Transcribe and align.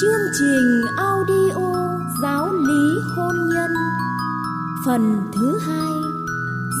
Chương 0.00 0.30
trình 0.38 0.82
audio 0.96 1.88
giáo 2.22 2.52
lý 2.52 3.00
hôn 3.16 3.34
nhân. 3.54 3.70
Phần 4.86 5.30
thứ 5.34 5.58
hai, 5.58 5.92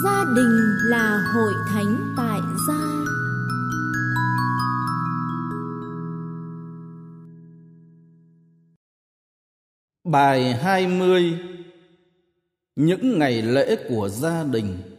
Gia 0.04 0.24
đình 0.36 0.58
là 0.82 1.32
hội 1.34 1.52
thánh 1.68 2.14
tại 2.16 2.40
gia. 2.68 3.04
Bài 10.04 10.54
20 10.54 11.38
Những 12.76 13.18
ngày 13.18 13.42
lễ 13.42 13.76
của 13.88 14.08
gia 14.08 14.44
đình. 14.44 14.97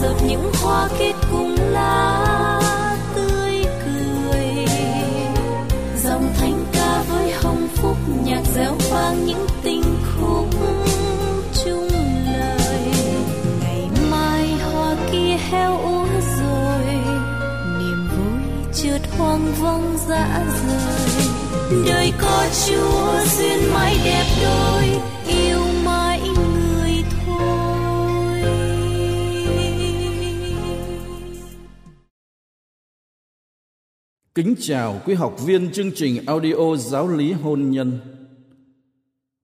Dợp 0.00 0.08
dập 0.08 0.16
những 0.26 0.52
hoa 0.62 0.88
kết 0.98 1.12
cùng 1.30 1.56
lá 1.58 2.60
tươi 3.14 3.64
cười. 3.84 4.66
Dòng 6.04 6.32
thanh 6.38 6.64
ca 6.72 7.02
với 7.08 7.32
hồng 7.32 7.68
phúc 7.74 7.96
nhạc 8.24 8.42
réo 8.54 8.74
vang 8.90 9.26
những 9.26 9.46
tình 9.62 9.82
khúc 9.82 10.46
chung 11.64 11.88
lời. 12.26 12.92
Ngày 13.60 13.88
mai 14.10 14.48
hoa 14.48 14.96
kia 15.12 15.36
heo 15.50 15.78
úa 15.78 16.06
rồi, 16.38 16.86
niềm 17.78 18.08
vui 18.10 18.72
chợt 18.74 19.00
hoang 19.18 19.52
vong 19.62 19.96
dã 20.08 20.44
rời. 20.66 21.26
Đời 21.86 22.12
có 22.22 22.44
chúa 22.66 23.24
duyên 23.38 23.72
mãi 23.74 23.96
đẹp 24.04 24.24
đôi 24.42 25.00
Kính 34.34 34.54
chào 34.60 35.00
quý 35.06 35.14
học 35.14 35.36
viên 35.44 35.72
chương 35.72 35.90
trình 35.94 36.26
audio 36.26 36.76
giáo 36.76 37.08
lý 37.08 37.32
hôn 37.32 37.70
nhân. 37.70 37.98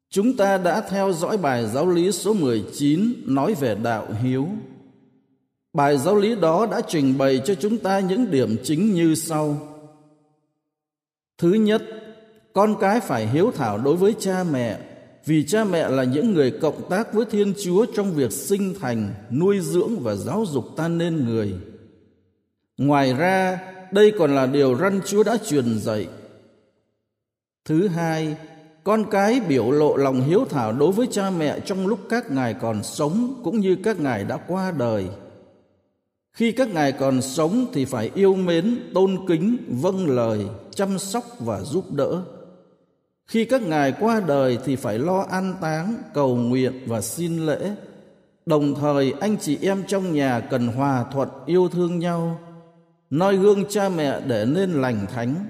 Chúng 0.09 0.37
ta 0.37 0.59
đã 0.59 0.81
theo 0.81 1.12
dõi 1.12 1.37
bài 1.37 1.67
giáo 1.67 1.91
lý 1.91 2.12
số 2.12 2.34
19 2.34 3.15
nói 3.27 3.55
về 3.55 3.75
đạo 3.83 4.06
hiếu. 4.23 4.49
Bài 5.73 5.99
giáo 5.99 6.17
lý 6.17 6.34
đó 6.34 6.67
đã 6.67 6.81
trình 6.89 7.19
bày 7.19 7.41
cho 7.45 7.55
chúng 7.55 7.78
ta 7.78 8.01
những 8.01 8.31
điểm 8.31 8.56
chính 8.65 8.95
như 8.95 9.15
sau. 9.15 9.56
Thứ 11.39 11.53
nhất, 11.53 11.83
con 12.53 12.75
cái 12.81 13.01
phải 13.01 13.27
hiếu 13.27 13.51
thảo 13.51 13.78
đối 13.78 13.97
với 13.97 14.15
cha 14.19 14.45
mẹ 14.53 14.78
vì 15.25 15.45
cha 15.47 15.65
mẹ 15.65 15.89
là 15.89 16.05
những 16.05 16.34
người 16.34 16.51
cộng 16.51 16.91
tác 16.91 17.15
với 17.15 17.25
Thiên 17.31 17.55
Chúa 17.65 17.87
trong 17.95 18.12
việc 18.12 18.33
sinh 18.33 18.75
thành, 18.81 19.15
nuôi 19.31 19.61
dưỡng 19.61 20.01
và 20.01 20.15
giáo 20.15 20.45
dục 20.47 20.65
ta 20.77 20.89
nên 20.89 21.25
người. 21.25 21.55
Ngoài 22.78 23.15
ra, 23.15 23.59
đây 23.93 24.12
còn 24.19 24.34
là 24.34 24.47
điều 24.47 24.77
răn 24.77 25.01
Chúa 25.06 25.23
đã 25.23 25.37
truyền 25.47 25.78
dạy. 25.78 26.09
Thứ 27.65 27.89
hai, 27.89 28.37
con 28.84 29.05
cái 29.11 29.41
biểu 29.49 29.71
lộ 29.71 29.97
lòng 29.97 30.21
hiếu 30.21 30.45
thảo 30.51 30.73
đối 30.73 30.93
với 30.93 31.06
cha 31.11 31.31
mẹ 31.31 31.61
trong 31.61 31.87
lúc 31.87 31.99
các 32.09 32.31
ngài 32.31 32.55
còn 32.55 32.83
sống 32.83 33.41
cũng 33.45 33.61
như 33.61 33.77
các 33.84 34.01
ngài 34.01 34.25
đã 34.25 34.37
qua 34.37 34.71
đời. 34.71 35.09
Khi 36.33 36.53
các 36.53 36.69
ngài 36.69 36.93
còn 36.93 37.23
sống 37.23 37.67
thì 37.73 37.84
phải 37.84 38.11
yêu 38.15 38.34
mến, 38.34 38.91
tôn 38.95 39.17
kính, 39.28 39.56
vâng 39.69 40.17
lời, 40.17 40.47
chăm 40.75 40.99
sóc 40.99 41.25
và 41.39 41.61
giúp 41.61 41.93
đỡ. 41.93 42.22
Khi 43.27 43.45
các 43.45 43.62
ngài 43.62 43.93
qua 44.01 44.21
đời 44.27 44.59
thì 44.65 44.77
phải 44.77 44.99
lo 44.99 45.27
an 45.31 45.55
táng, 45.61 45.95
cầu 46.15 46.37
nguyện 46.37 46.72
và 46.87 47.01
xin 47.01 47.47
lễ. 47.47 47.71
Đồng 48.47 48.75
thời 48.75 49.15
anh 49.21 49.37
chị 49.41 49.59
em 49.62 49.83
trong 49.87 50.12
nhà 50.12 50.41
cần 50.41 50.67
hòa 50.67 51.05
thuận 51.12 51.28
yêu 51.47 51.69
thương 51.69 51.99
nhau, 51.99 52.41
noi 53.10 53.37
gương 53.37 53.65
cha 53.69 53.88
mẹ 53.88 54.21
để 54.26 54.44
nên 54.44 54.71
lành 54.71 55.06
thánh. 55.15 55.47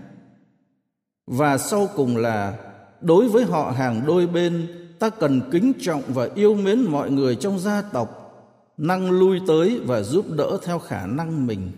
Và 1.26 1.58
sau 1.58 1.88
cùng 1.96 2.16
là 2.16 2.58
đối 3.00 3.28
với 3.28 3.44
họ 3.44 3.70
hàng 3.70 4.02
đôi 4.06 4.26
bên, 4.26 4.68
ta 4.98 5.10
cần 5.10 5.40
kính 5.50 5.72
trọng 5.80 6.02
và 6.08 6.28
yêu 6.34 6.54
mến 6.54 6.82
mọi 6.82 7.10
người 7.10 7.36
trong 7.36 7.58
gia 7.58 7.82
tộc, 7.82 8.16
năng 8.76 9.10
lui 9.10 9.40
tới 9.46 9.80
và 9.84 10.02
giúp 10.02 10.26
đỡ 10.30 10.58
theo 10.64 10.78
khả 10.78 11.06
năng 11.06 11.46
mình. 11.46 11.70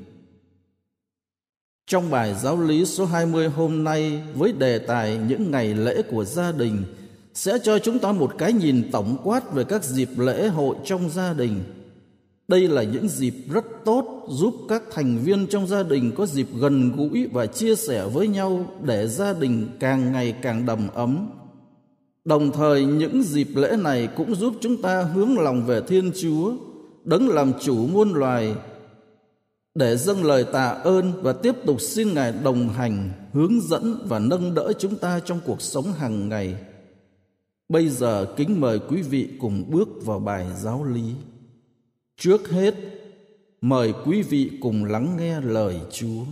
Trong 1.87 2.11
bài 2.11 2.35
giáo 2.35 2.63
lý 2.63 2.85
số 2.85 3.05
20 3.05 3.49
hôm 3.49 3.85
nay 3.85 4.23
với 4.35 4.53
đề 4.53 4.79
tài 4.79 5.17
những 5.17 5.51
ngày 5.51 5.75
lễ 5.75 6.03
của 6.03 6.25
gia 6.25 6.53
đình 6.53 6.85
sẽ 7.35 7.59
cho 7.63 7.79
chúng 7.79 7.99
ta 7.99 8.13
một 8.13 8.35
cái 8.39 8.53
nhìn 8.53 8.89
tổng 8.93 9.17
quát 9.25 9.53
về 9.53 9.65
các 9.65 9.85
dịp 9.85 10.09
lễ 10.17 10.49
hội 10.49 10.77
trong 10.85 11.11
gia 11.11 11.33
đình. 11.33 11.63
Đây 12.49 12.69
là 12.69 12.83
những 12.83 13.09
dịp 13.09 13.35
rất 13.51 13.65
tốt 13.85 14.12
giúp 14.29 14.55
các 14.69 14.83
thành 14.91 15.19
viên 15.19 15.47
trong 15.47 15.67
gia 15.67 15.83
đình 15.83 16.13
có 16.17 16.27
dịp 16.27 16.47
gần 16.61 16.93
gũi 16.97 17.29
và 17.33 17.47
chia 17.47 17.75
sẻ 17.75 18.07
với 18.13 18.29
nhau 18.29 18.67
để 18.83 19.09
gia 19.09 19.33
đình 19.33 19.69
càng 19.81 20.13
ngày 20.13 20.35
càng 20.43 20.67
đầm 20.67 20.89
ấm. 20.95 21.31
Đồng 22.25 22.53
thời 22.53 22.85
những 22.85 23.23
dịp 23.23 23.49
lễ 23.55 23.77
này 23.79 24.09
cũng 24.17 24.35
giúp 24.35 24.55
chúng 24.61 24.83
ta 24.83 25.03
hướng 25.03 25.39
lòng 25.39 25.67
về 25.67 25.81
Thiên 25.89 26.13
Chúa, 26.23 26.53
đấng 27.05 27.29
làm 27.29 27.53
chủ 27.61 27.87
muôn 27.87 28.13
loài 28.13 28.55
để 29.75 29.97
dâng 29.97 30.25
lời 30.25 30.45
tạ 30.53 30.69
ơn 30.69 31.13
và 31.23 31.33
tiếp 31.33 31.55
tục 31.67 31.81
xin 31.81 32.15
Ngài 32.15 32.33
đồng 32.45 32.69
hành, 32.69 33.11
hướng 33.33 33.61
dẫn 33.61 34.07
và 34.09 34.19
nâng 34.19 34.55
đỡ 34.55 34.73
chúng 34.79 34.97
ta 34.97 35.21
trong 35.25 35.41
cuộc 35.47 35.63
sống 35.63 35.93
hàng 35.93 36.29
ngày. 36.29 36.55
Bây 37.69 37.89
giờ 37.89 38.27
kính 38.37 38.61
mời 38.61 38.79
quý 38.79 39.03
vị 39.03 39.29
cùng 39.41 39.65
bước 39.71 39.89
vào 40.05 40.19
bài 40.19 40.47
giáo 40.61 40.85
lý. 40.85 41.15
Trước 42.21 42.51
hết, 42.51 42.75
mời 43.63 43.93
quý 44.05 44.23
vị 44.23 44.51
cùng 44.61 44.85
lắng 44.85 45.17
nghe 45.17 45.41
lời 45.41 45.81
Chúa. 45.93 46.25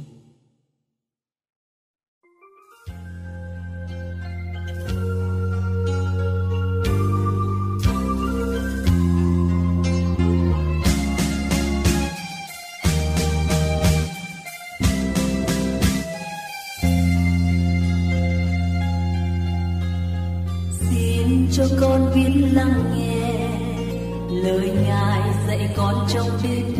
xin 20.81 21.49
cho 21.53 21.65
con 21.81 22.12
biết 22.15 22.49
lắng 22.53 22.85
nghe 22.97 23.49
lời 24.43 24.71
ngài 24.85 25.35
dạy 25.47 25.75
con 25.77 26.06
trong 26.09 26.29
đêm 26.43 26.80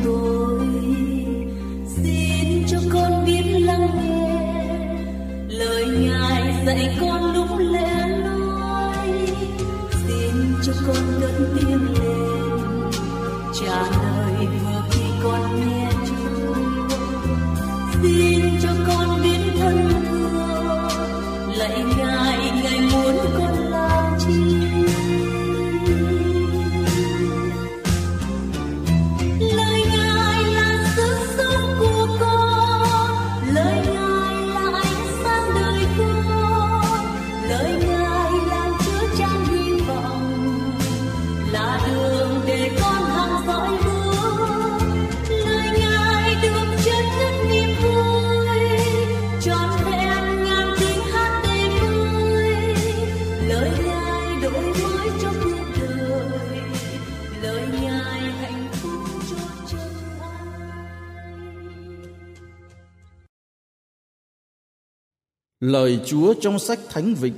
Lời 65.61 66.01
Chúa 66.07 66.35
trong 66.41 66.59
sách 66.59 66.79
Thánh 66.89 67.15
Vịnh. 67.15 67.35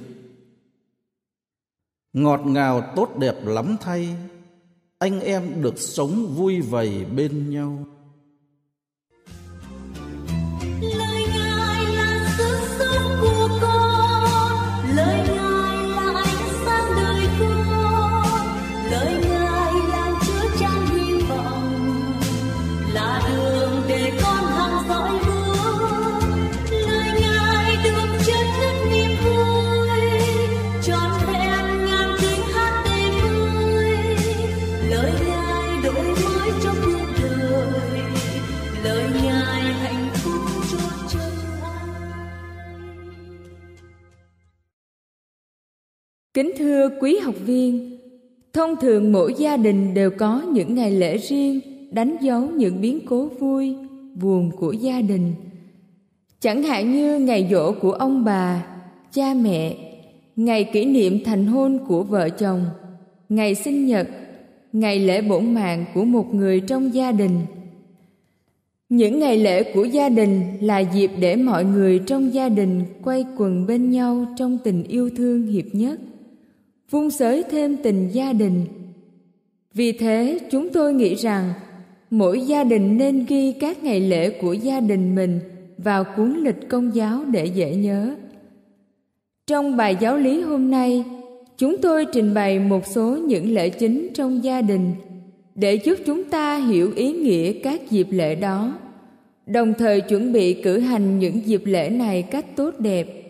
Ngọt 2.13 2.41
ngào 2.47 2.93
tốt 2.97 3.09
đẹp 3.19 3.35
lắm 3.45 3.77
thay, 3.81 4.17
Anh 4.99 5.21
em 5.21 5.63
được 5.63 5.79
sống 5.79 6.35
vui 6.37 6.61
vầy 6.61 7.05
bên 7.05 7.51
nhau. 7.51 7.87
Kính 46.43 46.53
thưa 46.59 46.89
quý 47.01 47.19
học 47.19 47.35
viên, 47.47 47.99
thông 48.53 48.77
thường 48.81 49.13
mỗi 49.13 49.35
gia 49.39 49.57
đình 49.57 49.95
đều 49.95 50.11
có 50.11 50.43
những 50.53 50.75
ngày 50.75 50.91
lễ 50.91 51.19
riêng 51.19 51.61
đánh 51.91 52.17
dấu 52.21 52.41
những 52.41 52.81
biến 52.81 53.01
cố 53.07 53.29
vui, 53.39 53.77
buồn 54.23 54.51
của 54.57 54.73
gia 54.73 55.01
đình. 55.01 55.33
Chẳng 56.41 56.63
hạn 56.63 56.93
như 56.93 57.19
ngày 57.19 57.49
dỗ 57.51 57.73
của 57.73 57.93
ông 57.93 58.25
bà, 58.25 58.67
cha 59.13 59.35
mẹ, 59.35 59.77
ngày 60.37 60.65
kỷ 60.65 60.85
niệm 60.85 61.19
thành 61.25 61.47
hôn 61.47 61.79
của 61.89 62.03
vợ 62.03 62.29
chồng, 62.29 62.65
ngày 63.29 63.55
sinh 63.55 63.87
nhật, 63.87 64.09
ngày 64.73 64.99
lễ 64.99 65.23
bổn 65.23 65.55
mạng 65.55 65.85
của 65.95 66.05
một 66.05 66.35
người 66.35 66.61
trong 66.61 66.95
gia 66.95 67.13
đình. 67.13 67.41
Những 68.89 69.19
ngày 69.19 69.37
lễ 69.37 69.73
của 69.75 69.85
gia 69.85 70.09
đình 70.09 70.43
là 70.61 70.79
dịp 70.79 71.11
để 71.21 71.37
mọi 71.37 71.65
người 71.65 71.99
trong 71.99 72.35
gia 72.35 72.49
đình 72.49 72.83
quay 73.05 73.25
quần 73.37 73.67
bên 73.67 73.91
nhau 73.91 74.27
trong 74.37 74.59
tình 74.65 74.85
yêu 74.85 75.11
thương 75.17 75.47
hiệp 75.47 75.67
nhất 75.73 76.01
vun 76.93 77.11
sới 77.11 77.45
thêm 77.51 77.77
tình 77.77 78.09
gia 78.13 78.33
đình. 78.33 78.65
Vì 79.75 79.93
thế, 79.93 80.39
chúng 80.51 80.69
tôi 80.69 80.95
nghĩ 80.95 81.15
rằng 81.15 81.53
mỗi 82.11 82.41
gia 82.41 82.65
đình 82.65 82.99
nên 82.99 83.25
ghi 83.29 83.53
các 83.53 83.85
ngày 83.85 84.01
lễ 84.01 84.31
của 84.31 84.53
gia 84.53 84.81
đình 84.81 85.15
mình 85.15 85.41
vào 85.79 86.05
cuốn 86.17 86.35
lịch 86.45 86.69
công 86.69 86.95
giáo 86.95 87.25
để 87.25 87.47
dễ 87.47 87.75
nhớ. 87.75 88.15
Trong 89.47 89.77
bài 89.77 89.97
giáo 90.01 90.17
lý 90.17 90.41
hôm 90.41 90.71
nay, 90.71 91.05
chúng 91.59 91.77
tôi 91.79 92.07
trình 92.13 92.35
bày 92.35 92.59
một 92.59 92.87
số 92.87 93.17
những 93.17 93.55
lễ 93.55 93.69
chính 93.71 94.09
trong 94.15 94.45
gia 94.45 94.63
đình 94.63 94.95
để 95.55 95.75
giúp 95.75 95.99
chúng 96.07 96.25
ta 96.25 96.57
hiểu 96.59 96.93
ý 96.97 97.13
nghĩa 97.13 97.53
các 97.53 97.91
dịp 97.91 98.07
lễ 98.11 98.35
đó, 98.35 98.75
đồng 99.47 99.75
thời 99.79 100.01
chuẩn 100.01 100.33
bị 100.33 100.55
cử 100.55 100.79
hành 100.79 101.19
những 101.19 101.41
dịp 101.47 101.63
lễ 101.65 101.89
này 101.91 102.23
cách 102.23 102.57
tốt 102.57 102.75
đẹp 102.79 103.22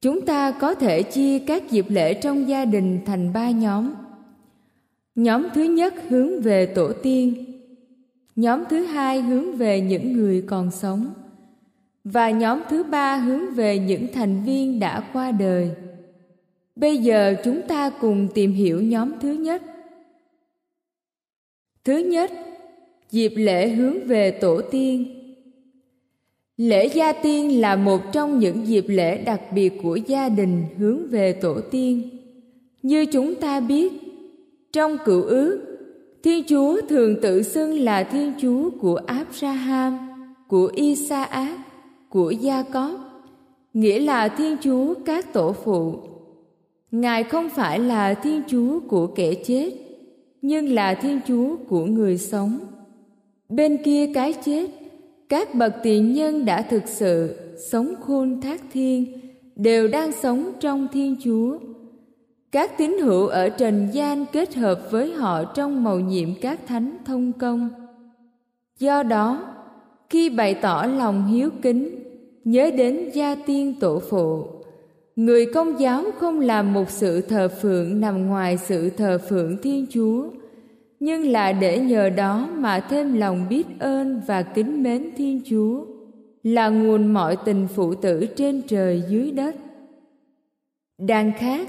chúng 0.00 0.26
ta 0.26 0.50
có 0.50 0.74
thể 0.74 1.02
chia 1.02 1.38
các 1.38 1.70
dịp 1.70 1.86
lễ 1.88 2.14
trong 2.14 2.48
gia 2.48 2.64
đình 2.64 3.00
thành 3.06 3.32
ba 3.32 3.50
nhóm. 3.50 3.94
Nhóm 5.14 5.46
thứ 5.54 5.62
nhất 5.62 5.94
hướng 6.08 6.40
về 6.40 6.66
tổ 6.66 6.92
tiên. 6.92 7.44
Nhóm 8.36 8.64
thứ 8.70 8.84
hai 8.84 9.20
hướng 9.20 9.56
về 9.56 9.80
những 9.80 10.12
người 10.12 10.44
còn 10.46 10.70
sống. 10.70 11.12
Và 12.04 12.30
nhóm 12.30 12.60
thứ 12.68 12.82
ba 12.82 13.16
hướng 13.16 13.54
về 13.54 13.78
những 13.78 14.06
thành 14.14 14.44
viên 14.44 14.80
đã 14.80 15.04
qua 15.12 15.30
đời. 15.30 15.70
Bây 16.76 16.98
giờ 16.98 17.34
chúng 17.44 17.62
ta 17.68 17.90
cùng 17.90 18.28
tìm 18.34 18.52
hiểu 18.52 18.82
nhóm 18.82 19.12
thứ 19.20 19.32
nhất. 19.32 19.62
Thứ 21.84 21.98
nhất, 21.98 22.30
dịp 23.10 23.32
lễ 23.36 23.68
hướng 23.68 24.06
về 24.06 24.30
tổ 24.30 24.60
tiên. 24.70 25.17
Lễ 26.58 26.86
gia 26.86 27.12
tiên 27.12 27.60
là 27.60 27.76
một 27.76 28.12
trong 28.12 28.38
những 28.38 28.66
dịp 28.66 28.84
lễ 28.88 29.18
đặc 29.18 29.40
biệt 29.52 29.72
của 29.82 29.96
gia 29.96 30.28
đình 30.28 30.64
hướng 30.78 31.06
về 31.06 31.32
tổ 31.32 31.60
tiên. 31.70 32.10
Như 32.82 33.06
chúng 33.06 33.34
ta 33.34 33.60
biết, 33.60 33.92
trong 34.72 34.96
cựu 35.04 35.22
ước, 35.22 35.60
Thiên 36.22 36.44
Chúa 36.48 36.80
thường 36.88 37.16
tự 37.22 37.42
xưng 37.42 37.78
là 37.78 38.02
Thiên 38.02 38.32
Chúa 38.40 38.70
của 38.70 39.00
Abraham, 39.06 39.98
của 40.48 40.70
Isaac, 40.74 41.58
của 42.08 42.30
Gia-cóp, 42.30 42.98
nghĩa 43.74 43.98
là 43.98 44.28
Thiên 44.28 44.56
Chúa 44.62 44.94
các 45.04 45.32
tổ 45.32 45.52
phụ. 45.52 45.94
Ngài 46.90 47.24
không 47.24 47.48
phải 47.48 47.80
là 47.80 48.14
Thiên 48.14 48.42
Chúa 48.48 48.80
của 48.80 49.06
kẻ 49.06 49.34
chết, 49.34 49.70
nhưng 50.42 50.68
là 50.68 50.94
Thiên 50.94 51.20
Chúa 51.28 51.56
của 51.68 51.84
người 51.84 52.18
sống. 52.18 52.58
Bên 53.48 53.76
kia 53.84 54.10
cái 54.14 54.32
chết 54.32 54.77
các 55.28 55.54
bậc 55.54 55.74
tiện 55.82 56.12
nhân 56.12 56.44
đã 56.44 56.62
thực 56.62 56.82
sự 56.86 57.36
sống 57.70 57.94
khôn 58.00 58.40
thác 58.40 58.60
thiên, 58.72 59.20
đều 59.56 59.88
đang 59.88 60.12
sống 60.12 60.52
trong 60.60 60.88
thiên 60.92 61.16
chúa. 61.24 61.58
Các 62.52 62.78
tín 62.78 62.98
hữu 62.98 63.26
ở 63.26 63.48
trần 63.48 63.88
gian 63.92 64.24
kết 64.32 64.54
hợp 64.54 64.90
với 64.90 65.12
họ 65.12 65.44
trong 65.44 65.84
mầu 65.84 66.00
nhiệm 66.00 66.28
các 66.40 66.60
thánh 66.66 66.96
thông 67.04 67.32
công. 67.32 67.68
Do 68.78 69.02
đó, 69.02 69.54
khi 70.10 70.30
bày 70.30 70.54
tỏ 70.54 70.86
lòng 70.98 71.26
hiếu 71.26 71.50
kính, 71.62 71.98
nhớ 72.44 72.70
đến 72.70 73.10
gia 73.14 73.34
tiên 73.34 73.74
tổ 73.80 74.02
phụ, 74.10 74.46
người 75.16 75.46
công 75.54 75.80
giáo 75.80 76.04
không 76.18 76.40
làm 76.40 76.72
một 76.72 76.90
sự 76.90 77.20
thờ 77.20 77.48
phượng 77.62 78.00
nằm 78.00 78.26
ngoài 78.26 78.58
sự 78.58 78.90
thờ 78.90 79.18
phượng 79.28 79.56
thiên 79.62 79.86
chúa 79.90 80.28
nhưng 81.00 81.26
là 81.26 81.52
để 81.52 81.78
nhờ 81.78 82.10
đó 82.10 82.48
mà 82.58 82.80
thêm 82.80 83.14
lòng 83.14 83.46
biết 83.48 83.66
ơn 83.78 84.20
và 84.26 84.42
kính 84.42 84.82
mến 84.82 85.10
Thiên 85.16 85.40
Chúa, 85.44 85.84
là 86.42 86.68
nguồn 86.68 87.06
mọi 87.06 87.36
tình 87.44 87.68
phụ 87.74 87.94
tử 87.94 88.26
trên 88.36 88.62
trời 88.62 89.02
dưới 89.08 89.30
đất. 89.30 89.54
Đàn 90.98 91.32
khác, 91.38 91.68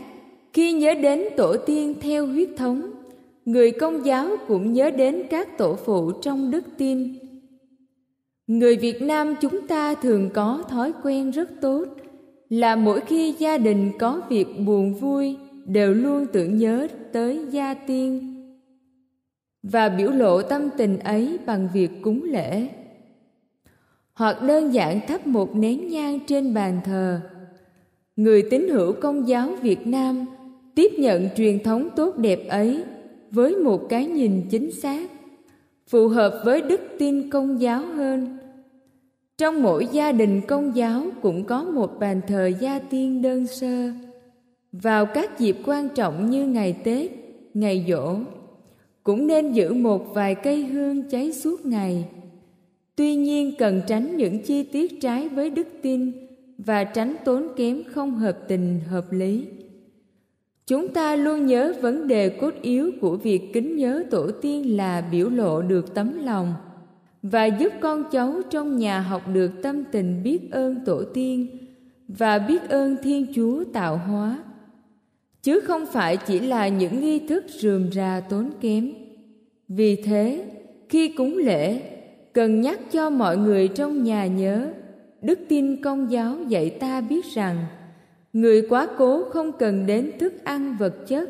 khi 0.53 0.73
nhớ 0.73 0.93
đến 0.93 1.23
tổ 1.37 1.57
tiên 1.65 1.95
theo 2.01 2.27
huyết 2.27 2.49
thống, 2.57 2.91
người 3.45 3.71
công 3.71 4.05
giáo 4.05 4.29
cũng 4.47 4.73
nhớ 4.73 4.91
đến 4.91 5.23
các 5.29 5.57
tổ 5.57 5.75
phụ 5.75 6.11
trong 6.11 6.51
đức 6.51 6.63
tin. 6.77 7.15
Người 8.47 8.77
Việt 8.77 9.01
Nam 9.01 9.35
chúng 9.41 9.67
ta 9.67 9.95
thường 9.95 10.29
có 10.33 10.63
thói 10.69 10.93
quen 11.03 11.31
rất 11.31 11.49
tốt 11.61 11.85
là 12.49 12.75
mỗi 12.75 12.99
khi 12.99 13.35
gia 13.39 13.57
đình 13.57 13.91
có 13.99 14.21
việc 14.29 14.47
buồn 14.65 14.93
vui 14.93 15.37
đều 15.65 15.93
luôn 15.93 16.25
tưởng 16.33 16.57
nhớ 16.57 16.87
tới 17.13 17.45
gia 17.51 17.73
tiên 17.73 18.38
và 19.63 19.89
biểu 19.89 20.11
lộ 20.11 20.41
tâm 20.41 20.69
tình 20.77 20.99
ấy 20.99 21.37
bằng 21.45 21.69
việc 21.73 21.89
cúng 22.01 22.23
lễ. 22.23 22.67
Hoặc 24.13 24.41
đơn 24.41 24.73
giản 24.73 24.99
thắp 25.07 25.27
một 25.27 25.55
nén 25.55 25.87
nhang 25.87 26.19
trên 26.27 26.53
bàn 26.53 26.81
thờ. 26.85 27.21
Người 28.15 28.43
tín 28.49 28.67
hữu 28.69 28.93
công 28.93 29.27
giáo 29.27 29.49
việt 29.61 29.87
nam 29.87 30.25
tiếp 30.75 30.91
nhận 30.97 31.29
truyền 31.35 31.63
thống 31.63 31.89
tốt 31.95 32.17
đẹp 32.17 32.39
ấy 32.49 32.83
với 33.31 33.55
một 33.55 33.89
cái 33.89 34.07
nhìn 34.07 34.41
chính 34.49 34.71
xác, 34.71 35.11
phù 35.87 36.07
hợp 36.07 36.41
với 36.45 36.61
đức 36.61 36.81
tin 36.99 37.29
công 37.29 37.61
giáo 37.61 37.85
hơn. 37.85 38.37
Trong 39.37 39.63
mỗi 39.63 39.87
gia 39.91 40.11
đình 40.11 40.41
công 40.47 40.75
giáo 40.75 41.03
cũng 41.21 41.43
có 41.43 41.63
một 41.63 41.99
bàn 41.99 42.21
thờ 42.27 42.51
gia 42.59 42.79
tiên 42.79 43.21
đơn 43.21 43.47
sơ. 43.47 43.91
Vào 44.71 45.05
các 45.05 45.39
dịp 45.39 45.57
quan 45.65 45.89
trọng 45.89 46.29
như 46.29 46.47
ngày 46.47 46.75
tết, 46.83 47.11
ngày 47.53 47.85
dỗ 47.89 48.15
cũng 49.09 49.27
nên 49.27 49.51
giữ 49.51 49.73
một 49.73 50.13
vài 50.13 50.35
cây 50.35 50.65
hương 50.65 51.09
cháy 51.09 51.33
suốt 51.33 51.65
ngày. 51.65 52.05
Tuy 52.95 53.15
nhiên 53.15 53.53
cần 53.59 53.81
tránh 53.87 54.17
những 54.17 54.39
chi 54.39 54.63
tiết 54.63 55.01
trái 55.01 55.29
với 55.29 55.49
đức 55.49 55.67
tin 55.81 56.11
và 56.57 56.83
tránh 56.83 57.15
tốn 57.25 57.47
kém 57.55 57.83
không 57.83 58.15
hợp 58.15 58.37
tình, 58.47 58.79
hợp 58.87 59.05
lý. 59.11 59.45
Chúng 60.67 60.87
ta 60.87 61.15
luôn 61.15 61.45
nhớ 61.45 61.73
vấn 61.81 62.07
đề 62.07 62.29
cốt 62.29 62.53
yếu 62.61 62.91
của 63.01 63.17
việc 63.17 63.53
kính 63.53 63.77
nhớ 63.77 64.03
tổ 64.11 64.31
tiên 64.41 64.77
là 64.77 65.01
biểu 65.11 65.29
lộ 65.29 65.61
được 65.61 65.93
tấm 65.93 66.25
lòng 66.25 66.53
và 67.23 67.45
giúp 67.45 67.73
con 67.81 68.03
cháu 68.11 68.33
trong 68.49 68.77
nhà 68.77 68.99
học 68.99 69.21
được 69.33 69.51
tâm 69.63 69.83
tình 69.91 70.23
biết 70.23 70.51
ơn 70.51 70.75
tổ 70.85 71.03
tiên 71.13 71.47
và 72.07 72.39
biết 72.39 72.69
ơn 72.69 72.95
thiên 73.03 73.25
chúa 73.35 73.63
tạo 73.73 73.97
hóa 73.97 74.43
chứ 75.49 75.59
không 75.59 75.85
phải 75.85 76.17
chỉ 76.17 76.39
là 76.39 76.67
những 76.67 77.01
nghi 77.01 77.19
thức 77.19 77.45
rườm 77.49 77.91
rà 77.91 78.21
tốn 78.29 78.49
kém. 78.61 78.93
Vì 79.67 79.95
thế, 79.95 80.45
khi 80.89 81.07
cúng 81.07 81.37
lễ, 81.37 81.81
cần 82.33 82.61
nhắc 82.61 82.79
cho 82.91 83.09
mọi 83.09 83.37
người 83.37 83.67
trong 83.67 84.03
nhà 84.03 84.27
nhớ, 84.27 84.71
đức 85.21 85.39
tin 85.47 85.83
công 85.83 86.11
giáo 86.11 86.37
dạy 86.47 86.69
ta 86.69 87.01
biết 87.01 87.25
rằng, 87.33 87.65
người 88.33 88.61
quá 88.69 88.87
cố 88.97 89.23
không 89.29 89.51
cần 89.51 89.85
đến 89.85 90.11
thức 90.19 90.43
ăn 90.43 90.75
vật 90.79 91.07
chất. 91.07 91.29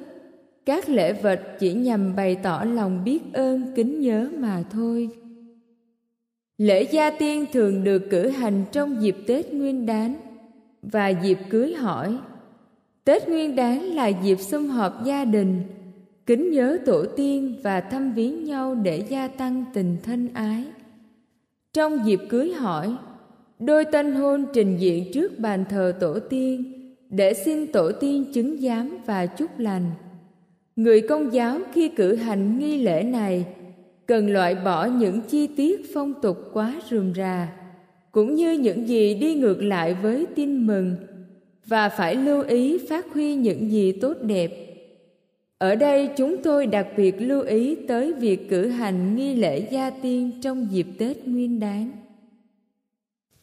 Các 0.66 0.90
lễ 0.90 1.14
vật 1.14 1.42
chỉ 1.60 1.74
nhằm 1.74 2.16
bày 2.16 2.36
tỏ 2.36 2.64
lòng 2.64 3.04
biết 3.04 3.20
ơn, 3.34 3.74
kính 3.76 4.02
nhớ 4.02 4.30
mà 4.38 4.64
thôi. 4.72 5.10
Lễ 6.58 6.84
gia 6.84 7.10
tiên 7.10 7.46
thường 7.54 7.84
được 7.84 8.02
cử 8.10 8.28
hành 8.28 8.64
trong 8.72 9.02
dịp 9.02 9.16
tết 9.28 9.54
nguyên 9.54 9.86
đán, 9.86 10.16
và 10.82 11.10
dịp 11.10 11.38
cưới 11.50 11.74
hỏi 11.74 12.18
tết 13.06 13.30
nguyên 13.30 13.56
đán 13.56 13.82
là 13.82 14.08
dịp 14.08 14.40
sum 14.40 14.68
họp 14.68 15.06
gia 15.06 15.26
đình, 15.26 15.62
kính 16.26 16.52
nhớ 16.52 16.78
tổ 16.86 17.06
tiên 17.06 17.56
và 17.64 17.82
thăm 17.82 18.14
viếng 18.14 18.44
nhau 18.44 18.76
để 18.76 19.04
gia 19.10 19.28
tăng 19.28 19.66
tình 19.74 19.98
thân 20.04 20.28
ái. 20.34 20.64
Trong 21.74 22.06
dịp 22.06 22.20
cưới 22.30 22.52
hỏi, 22.52 22.96
đôi 23.60 23.86
tân 23.86 24.12
hôn 24.12 24.46
trình 24.54 24.78
diện 24.78 25.06
trước 25.14 25.40
bàn 25.40 25.66
thờ 25.70 25.94
tổ 26.00 26.20
tiên 26.20 26.64
để 27.10 27.34
xin 27.34 27.72
tổ 27.72 27.92
tiên 27.92 28.26
chứng 28.34 28.58
giám 28.58 28.98
và 29.06 29.26
chúc 29.26 29.60
lành. 29.60 29.92
Người 30.76 31.02
công 31.02 31.34
giáo 31.34 31.60
khi 31.74 31.90
cử 31.90 32.16
hành 32.16 32.60
nghi 32.60 32.84
lễ 32.84 33.04
này 33.04 33.46
cần 34.06 34.34
loại 34.34 34.56
bỏ 34.56 34.86
những 34.86 35.22
chi 35.22 35.48
tiết 35.48 35.82
phong 35.94 36.14
tục 36.22 36.38
quá 36.54 36.76
rườm 36.90 37.14
rà, 37.16 37.54
cũng 38.12 38.36
như 38.36 38.52
những 38.52 38.88
gì 38.88 39.14
đi 39.14 39.36
ngược 39.36 39.62
lại 39.62 39.96
với 40.02 40.26
tin 40.36 40.68
mừng 40.68 40.96
và 41.70 41.90
phải 41.90 42.16
lưu 42.16 42.42
ý 42.42 42.78
phát 42.90 43.06
huy 43.14 43.36
những 43.36 43.72
gì 43.72 43.92
tốt 43.92 44.14
đẹp. 44.22 44.52
Ở 45.58 45.76
đây 45.76 46.10
chúng 46.18 46.38
tôi 46.44 46.68
đặc 46.68 46.88
biệt 46.98 47.16
lưu 47.20 47.42
ý 47.42 47.76
tới 47.76 48.14
việc 48.14 48.50
cử 48.50 48.68
hành 48.68 49.16
nghi 49.16 49.36
lễ 49.36 49.68
gia 49.72 49.90
tiên 49.90 50.32
trong 50.42 50.68
dịp 50.72 50.88
tết 50.98 51.28
nguyên 51.28 51.60
đán. 51.60 51.92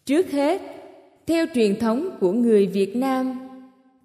Trước 0.04 0.30
hết, 0.30 0.62
theo 1.26 1.47
truyền 1.54 1.76
thống 1.80 2.11
của 2.21 2.33
người 2.33 2.66
việt 2.66 2.97
nam, 2.97 3.35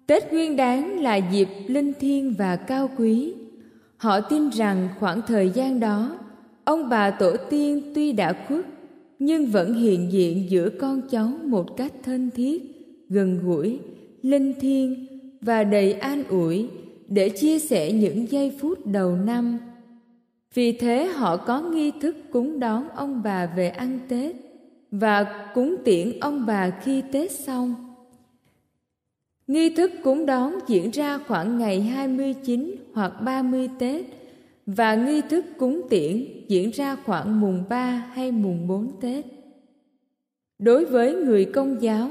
tết 0.06 0.32
nguyên 0.32 0.56
đán 0.56 1.02
là 1.02 1.16
dịp 1.16 1.48
linh 1.66 1.92
thiêng 2.00 2.34
và 2.38 2.56
cao 2.56 2.90
quý. 2.96 3.34
Họ 3.96 4.20
tin 4.20 4.48
rằng 4.50 4.88
khoảng 4.98 5.20
thời 5.26 5.50
gian 5.50 5.80
đó, 5.80 6.18
ông 6.64 6.88
bà 6.88 7.10
tổ 7.10 7.36
tiên 7.50 7.92
tuy 7.94 8.12
đã 8.12 8.44
khuất, 8.48 8.66
nhưng 9.18 9.46
vẫn 9.46 9.74
hiện 9.74 10.12
diện 10.12 10.50
giữa 10.50 10.68
con 10.68 11.00
cháu 11.10 11.32
một 11.44 11.76
cách 11.76 11.92
thân 12.02 12.30
thiết, 12.34 12.62
gần 13.08 13.40
gũi 13.42 13.78
linh 14.22 14.54
thiêng 14.60 15.06
và 15.40 15.64
đầy 15.64 15.92
an 15.92 16.24
ủi 16.28 16.68
để 17.08 17.28
chia 17.28 17.58
sẻ 17.58 17.92
những 17.92 18.30
giây 18.30 18.52
phút 18.60 18.86
đầu 18.86 19.16
năm 19.16 19.58
vì 20.54 20.72
thế 20.72 21.04
họ 21.04 21.36
có 21.36 21.60
nghi 21.60 21.92
thức 22.00 22.16
cúng 22.30 22.60
đón 22.60 22.88
ông 22.88 23.22
bà 23.22 23.46
về 23.46 23.68
ăn 23.68 23.98
tết 24.08 24.36
và 24.90 25.48
cúng 25.54 25.76
tiễn 25.84 26.20
ông 26.20 26.46
bà 26.46 26.70
khi 26.70 27.02
tết 27.12 27.30
xong 27.30 27.92
nghi 29.46 29.74
thức 29.74 29.90
cúng 30.02 30.26
đón 30.26 30.58
diễn 30.66 30.90
ra 30.90 31.18
khoảng 31.18 31.58
ngày 31.58 31.80
29 31.80 32.76
hoặc 32.94 33.12
30 33.22 33.70
Tết 33.78 34.04
và 34.66 34.94
nghi 34.94 35.20
thức 35.30 35.44
cúng 35.58 35.82
tiễn 35.90 36.26
diễn 36.48 36.70
ra 36.70 36.96
khoảng 37.04 37.40
mùng 37.40 37.64
3 37.68 38.06
hay 38.14 38.32
mùng 38.32 38.66
4 38.66 39.00
Tết. 39.00 39.24
Đối 40.58 40.84
với 40.84 41.14
người 41.14 41.44
công 41.44 41.82
giáo, 41.82 42.10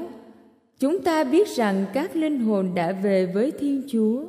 chúng 0.82 1.02
ta 1.02 1.24
biết 1.24 1.48
rằng 1.48 1.84
các 1.94 2.16
linh 2.16 2.38
hồn 2.38 2.74
đã 2.74 2.92
về 2.92 3.26
với 3.26 3.50
Thiên 3.50 3.82
Chúa 3.88 4.24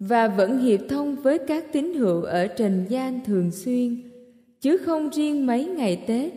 và 0.00 0.28
vẫn 0.28 0.58
hiệp 0.58 0.80
thông 0.88 1.16
với 1.16 1.38
các 1.38 1.72
tín 1.72 1.94
hữu 1.94 2.22
ở 2.22 2.46
trần 2.46 2.84
gian 2.88 3.20
thường 3.24 3.50
xuyên, 3.50 4.02
chứ 4.60 4.76
không 4.76 5.10
riêng 5.10 5.46
mấy 5.46 5.64
ngày 5.64 6.04
Tết. 6.06 6.32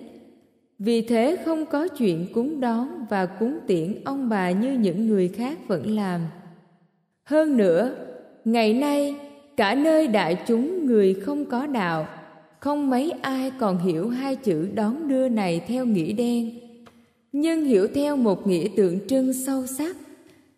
Vì 0.80 1.02
thế 1.02 1.38
không 1.46 1.66
có 1.66 1.88
chuyện 1.88 2.26
cúng 2.34 2.60
đón 2.60 3.06
và 3.10 3.26
cúng 3.26 3.60
tiễn 3.68 3.96
ông 4.06 4.30
bà 4.30 4.52
như 4.52 4.74
những 4.74 5.08
người 5.08 5.28
khác 5.28 5.68
vẫn 5.68 5.96
làm. 5.96 6.22
Hơn 7.24 7.58
nữa, 7.58 7.96
ngày 8.46 8.74
nay 8.74 9.16
cả 9.58 9.76
nơi 9.76 10.08
đại 10.08 10.38
chúng 10.48 10.86
người 10.86 11.14
không 11.14 11.46
có 11.46 11.68
đạo, 11.68 12.08
không 12.60 12.90
mấy 12.90 13.12
ai 13.12 13.52
còn 13.60 13.78
hiểu 13.78 14.10
hai 14.10 14.36
chữ 14.36 14.70
đón 14.74 15.08
đưa 15.08 15.30
này 15.30 15.62
theo 15.68 15.86
nghĩa 15.86 16.14
đen 16.14 16.69
nhưng 17.32 17.66
hiểu 17.66 17.88
theo 17.96 18.16
một 18.16 18.48
nghĩa 18.48 18.68
tượng 18.76 19.08
trưng 19.08 19.34
sâu 19.34 19.66
sắc, 19.66 19.96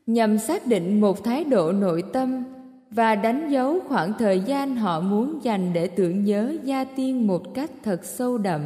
nhằm 0.06 0.38
xác 0.38 0.68
định 0.68 1.02
một 1.02 1.24
thái 1.24 1.44
độ 1.44 1.72
nội 1.72 2.04
tâm 2.14 2.44
và 2.92 3.16
đánh 3.16 3.50
dấu 3.52 3.80
khoảng 3.88 4.14
thời 4.20 4.40
gian 4.40 4.76
họ 4.76 5.00
muốn 5.00 5.40
dành 5.44 5.74
để 5.74 5.88
tưởng 5.88 6.26
nhớ 6.26 6.56
gia 6.64 6.84
tiên 6.84 7.28
một 7.28 7.54
cách 7.54 7.72
thật 7.84 8.06
sâu 8.06 8.38
đậm. 8.38 8.62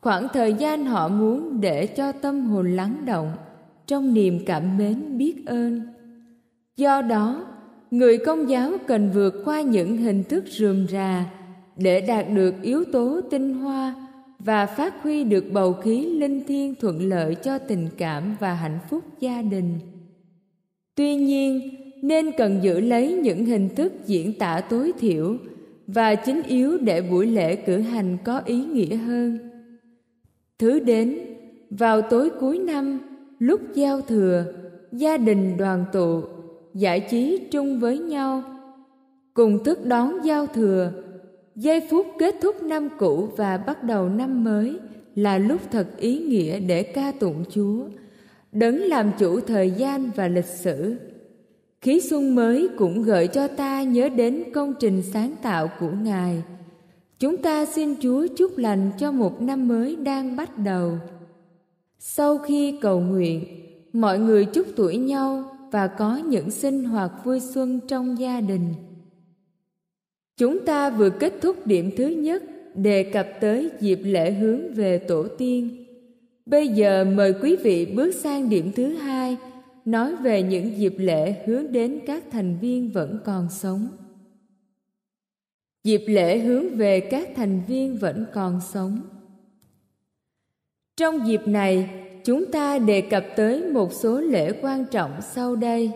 Khoảng 0.00 0.28
thời 0.32 0.54
gian 0.54 0.86
họ 0.86 1.08
muốn 1.08 1.60
để 1.60 1.86
cho 1.86 2.12
tâm 2.12 2.46
hồn 2.46 2.76
lắng 2.76 2.96
động, 3.04 3.32
trong 3.86 4.14
niềm 4.14 4.40
cảm 4.46 4.76
mến 4.78 5.18
biết 5.18 5.46
ơn. 5.46 5.80
Do 6.76 7.02
đó, 7.02 7.46
người 7.90 8.18
công 8.18 8.50
giáo 8.50 8.72
cần 8.86 9.10
vượt 9.14 9.34
qua 9.44 9.60
những 9.60 9.96
hình 9.96 10.24
thức 10.24 10.44
rườm 10.48 10.86
rà 10.88 11.24
để 11.76 12.00
đạt 12.00 12.26
được 12.34 12.54
yếu 12.62 12.84
tố 12.92 13.20
tinh 13.30 13.54
hoa 13.54 13.94
và 14.44 14.66
phát 14.66 15.02
huy 15.02 15.24
được 15.24 15.44
bầu 15.52 15.72
khí 15.72 16.06
linh 16.06 16.44
thiêng 16.46 16.74
thuận 16.80 17.08
lợi 17.08 17.34
cho 17.34 17.58
tình 17.58 17.88
cảm 17.96 18.36
và 18.40 18.54
hạnh 18.54 18.78
phúc 18.90 19.04
gia 19.20 19.42
đình. 19.42 19.78
Tuy 20.94 21.14
nhiên, 21.14 21.60
nên 22.02 22.30
cần 22.36 22.58
giữ 22.62 22.80
lấy 22.80 23.12
những 23.14 23.44
hình 23.46 23.68
thức 23.76 23.92
diễn 24.06 24.38
tả 24.38 24.60
tối 24.60 24.92
thiểu 24.98 25.36
và 25.86 26.14
chính 26.14 26.42
yếu 26.42 26.78
để 26.78 27.02
buổi 27.02 27.26
lễ 27.26 27.56
cử 27.56 27.78
hành 27.78 28.16
có 28.24 28.38
ý 28.44 28.64
nghĩa 28.64 28.96
hơn. 28.96 29.38
Thứ 30.58 30.80
đến, 30.80 31.18
vào 31.70 32.02
tối 32.02 32.30
cuối 32.40 32.58
năm, 32.58 33.00
lúc 33.38 33.60
giao 33.74 34.00
thừa, 34.00 34.44
gia 34.92 35.16
đình 35.16 35.56
đoàn 35.56 35.84
tụ, 35.92 36.22
giải 36.74 37.00
trí 37.10 37.38
chung 37.50 37.80
với 37.80 37.98
nhau, 37.98 38.42
cùng 39.34 39.64
thức 39.64 39.86
đón 39.86 40.24
giao 40.24 40.46
thừa 40.46 40.92
giây 41.56 41.80
phút 41.90 42.06
kết 42.18 42.34
thúc 42.42 42.62
năm 42.62 42.88
cũ 42.98 43.28
và 43.36 43.56
bắt 43.56 43.84
đầu 43.84 44.08
năm 44.08 44.44
mới 44.44 44.78
là 45.14 45.38
lúc 45.38 45.60
thật 45.70 45.86
ý 45.98 46.18
nghĩa 46.18 46.60
để 46.60 46.82
ca 46.82 47.12
tụng 47.12 47.44
chúa, 47.50 47.84
đấng 48.52 48.78
làm 48.78 49.10
chủ 49.18 49.40
thời 49.40 49.70
gian 49.70 50.10
và 50.16 50.28
lịch 50.28 50.44
sử. 50.44 50.96
Khí 51.80 52.00
xuân 52.00 52.34
mới 52.34 52.68
cũng 52.78 53.02
gợi 53.02 53.26
cho 53.28 53.48
ta 53.48 53.82
nhớ 53.82 54.08
đến 54.08 54.44
công 54.54 54.74
trình 54.80 55.02
sáng 55.12 55.34
tạo 55.42 55.70
của 55.80 55.90
ngài. 56.02 56.42
Chúng 57.18 57.36
ta 57.36 57.66
xin 57.66 57.94
chúa 58.00 58.26
chúc 58.36 58.58
lành 58.58 58.90
cho 58.98 59.12
một 59.12 59.42
năm 59.42 59.68
mới 59.68 59.96
đang 59.96 60.36
bắt 60.36 60.58
đầu. 60.58 60.98
Sau 61.98 62.38
khi 62.38 62.78
cầu 62.80 63.00
nguyện, 63.00 63.44
mọi 63.92 64.18
người 64.18 64.44
chúc 64.44 64.66
tuổi 64.76 64.96
nhau 64.96 65.44
và 65.70 65.86
có 65.86 66.16
những 66.16 66.50
sinh 66.50 66.84
hoạt 66.84 67.12
vui 67.24 67.40
xuân 67.40 67.80
trong 67.88 68.18
gia 68.18 68.40
đình. 68.40 68.74
Chúng 70.36 70.64
ta 70.64 70.90
vừa 70.90 71.10
kết 71.10 71.32
thúc 71.40 71.66
điểm 71.66 71.90
thứ 71.96 72.06
nhất 72.06 72.42
đề 72.74 73.02
cập 73.02 73.28
tới 73.40 73.70
dịp 73.80 73.98
lễ 74.02 74.32
hướng 74.32 74.74
về 74.74 74.98
tổ 74.98 75.28
tiên. 75.38 75.84
Bây 76.46 76.68
giờ 76.68 77.04
mời 77.04 77.34
quý 77.42 77.56
vị 77.56 77.86
bước 77.86 78.14
sang 78.14 78.48
điểm 78.48 78.72
thứ 78.72 78.94
hai, 78.94 79.36
nói 79.84 80.16
về 80.16 80.42
những 80.42 80.78
dịp 80.78 80.94
lễ 80.98 81.34
hướng 81.46 81.72
đến 81.72 82.00
các 82.06 82.24
thành 82.30 82.58
viên 82.60 82.90
vẫn 82.90 83.18
còn 83.24 83.48
sống. 83.50 83.88
Dịp 85.84 86.02
lễ 86.06 86.38
hướng 86.38 86.76
về 86.76 87.00
các 87.00 87.28
thành 87.36 87.60
viên 87.68 87.96
vẫn 87.96 88.26
còn 88.34 88.60
sống. 88.72 89.00
Trong 90.96 91.26
dịp 91.26 91.48
này, 91.48 91.90
chúng 92.24 92.46
ta 92.52 92.78
đề 92.78 93.00
cập 93.00 93.24
tới 93.36 93.64
một 93.72 93.92
số 93.92 94.20
lễ 94.20 94.52
quan 94.62 94.84
trọng 94.90 95.10
sau 95.34 95.56
đây. 95.56 95.90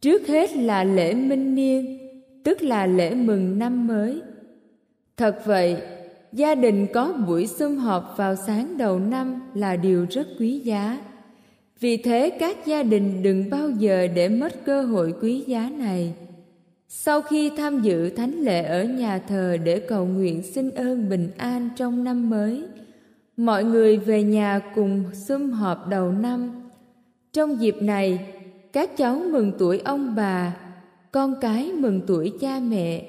Trước 0.00 0.26
hết 0.26 0.56
là 0.56 0.84
lễ 0.84 1.14
minh 1.14 1.54
niên, 1.54 1.99
tức 2.42 2.62
là 2.62 2.86
lễ 2.86 3.14
mừng 3.14 3.58
năm 3.58 3.86
mới. 3.86 4.22
Thật 5.16 5.42
vậy, 5.44 5.76
gia 6.32 6.54
đình 6.54 6.86
có 6.94 7.12
buổi 7.26 7.46
sum 7.46 7.76
họp 7.76 8.14
vào 8.16 8.36
sáng 8.36 8.78
đầu 8.78 8.98
năm 8.98 9.40
là 9.54 9.76
điều 9.76 10.06
rất 10.10 10.26
quý 10.38 10.58
giá. 10.58 10.98
Vì 11.80 11.96
thế 11.96 12.30
các 12.30 12.66
gia 12.66 12.82
đình 12.82 13.22
đừng 13.22 13.50
bao 13.50 13.70
giờ 13.70 14.06
để 14.14 14.28
mất 14.28 14.64
cơ 14.64 14.82
hội 14.82 15.14
quý 15.22 15.44
giá 15.46 15.70
này. 15.78 16.14
Sau 16.88 17.22
khi 17.22 17.50
tham 17.56 17.80
dự 17.80 18.10
thánh 18.10 18.32
lễ 18.32 18.62
ở 18.62 18.84
nhà 18.84 19.18
thờ 19.18 19.56
để 19.64 19.80
cầu 19.80 20.06
nguyện 20.06 20.42
xin 20.42 20.70
ơn 20.70 21.08
bình 21.08 21.30
an 21.36 21.68
trong 21.76 22.04
năm 22.04 22.30
mới, 22.30 22.64
mọi 23.36 23.64
người 23.64 23.96
về 23.96 24.22
nhà 24.22 24.60
cùng 24.74 25.04
sum 25.12 25.50
họp 25.50 25.88
đầu 25.88 26.12
năm. 26.12 26.50
Trong 27.32 27.60
dịp 27.60 27.76
này, 27.80 28.34
các 28.72 28.96
cháu 28.96 29.22
mừng 29.32 29.52
tuổi 29.58 29.78
ông 29.78 30.14
bà, 30.14 30.56
con 31.10 31.34
cái 31.40 31.72
mừng 31.72 32.00
tuổi 32.06 32.32
cha 32.40 32.60
mẹ. 32.60 33.02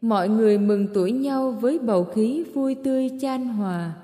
Mọi 0.00 0.28
người 0.28 0.58
mừng 0.58 0.86
tuổi 0.94 1.12
nhau 1.12 1.50
với 1.60 1.78
bầu 1.78 2.04
khí 2.04 2.44
vui 2.54 2.74
tươi 2.74 3.10
chan 3.20 3.44
hòa. 3.44 3.94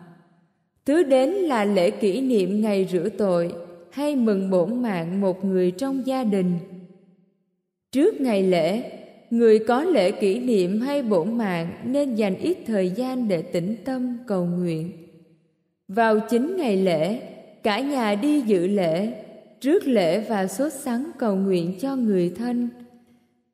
Thứ 0.86 1.02
đến 1.02 1.28
là 1.28 1.64
lễ 1.64 1.90
kỷ 1.90 2.20
niệm 2.20 2.60
ngày 2.60 2.88
rửa 2.92 3.08
tội 3.08 3.52
hay 3.90 4.16
mừng 4.16 4.50
bổn 4.50 4.82
mạng 4.82 5.20
một 5.20 5.44
người 5.44 5.70
trong 5.70 6.06
gia 6.06 6.24
đình. 6.24 6.58
Trước 7.92 8.20
ngày 8.20 8.42
lễ, 8.42 8.82
người 9.30 9.58
có 9.58 9.84
lễ 9.84 10.10
kỷ 10.10 10.38
niệm 10.38 10.80
hay 10.80 11.02
bổn 11.02 11.38
mạng 11.38 11.72
nên 11.84 12.14
dành 12.14 12.38
ít 12.38 12.58
thời 12.66 12.90
gian 12.90 13.28
để 13.28 13.42
tĩnh 13.42 13.76
tâm 13.84 14.18
cầu 14.26 14.44
nguyện. 14.44 14.92
Vào 15.88 16.20
chính 16.20 16.56
ngày 16.56 16.76
lễ, 16.76 17.20
cả 17.62 17.80
nhà 17.80 18.14
đi 18.14 18.40
dự 18.40 18.66
lễ, 18.66 19.12
trước 19.60 19.86
lễ 19.86 20.20
và 20.20 20.46
sốt 20.46 20.72
sắng 20.72 21.10
cầu 21.18 21.36
nguyện 21.36 21.74
cho 21.80 21.96
người 21.96 22.30
thân 22.30 22.68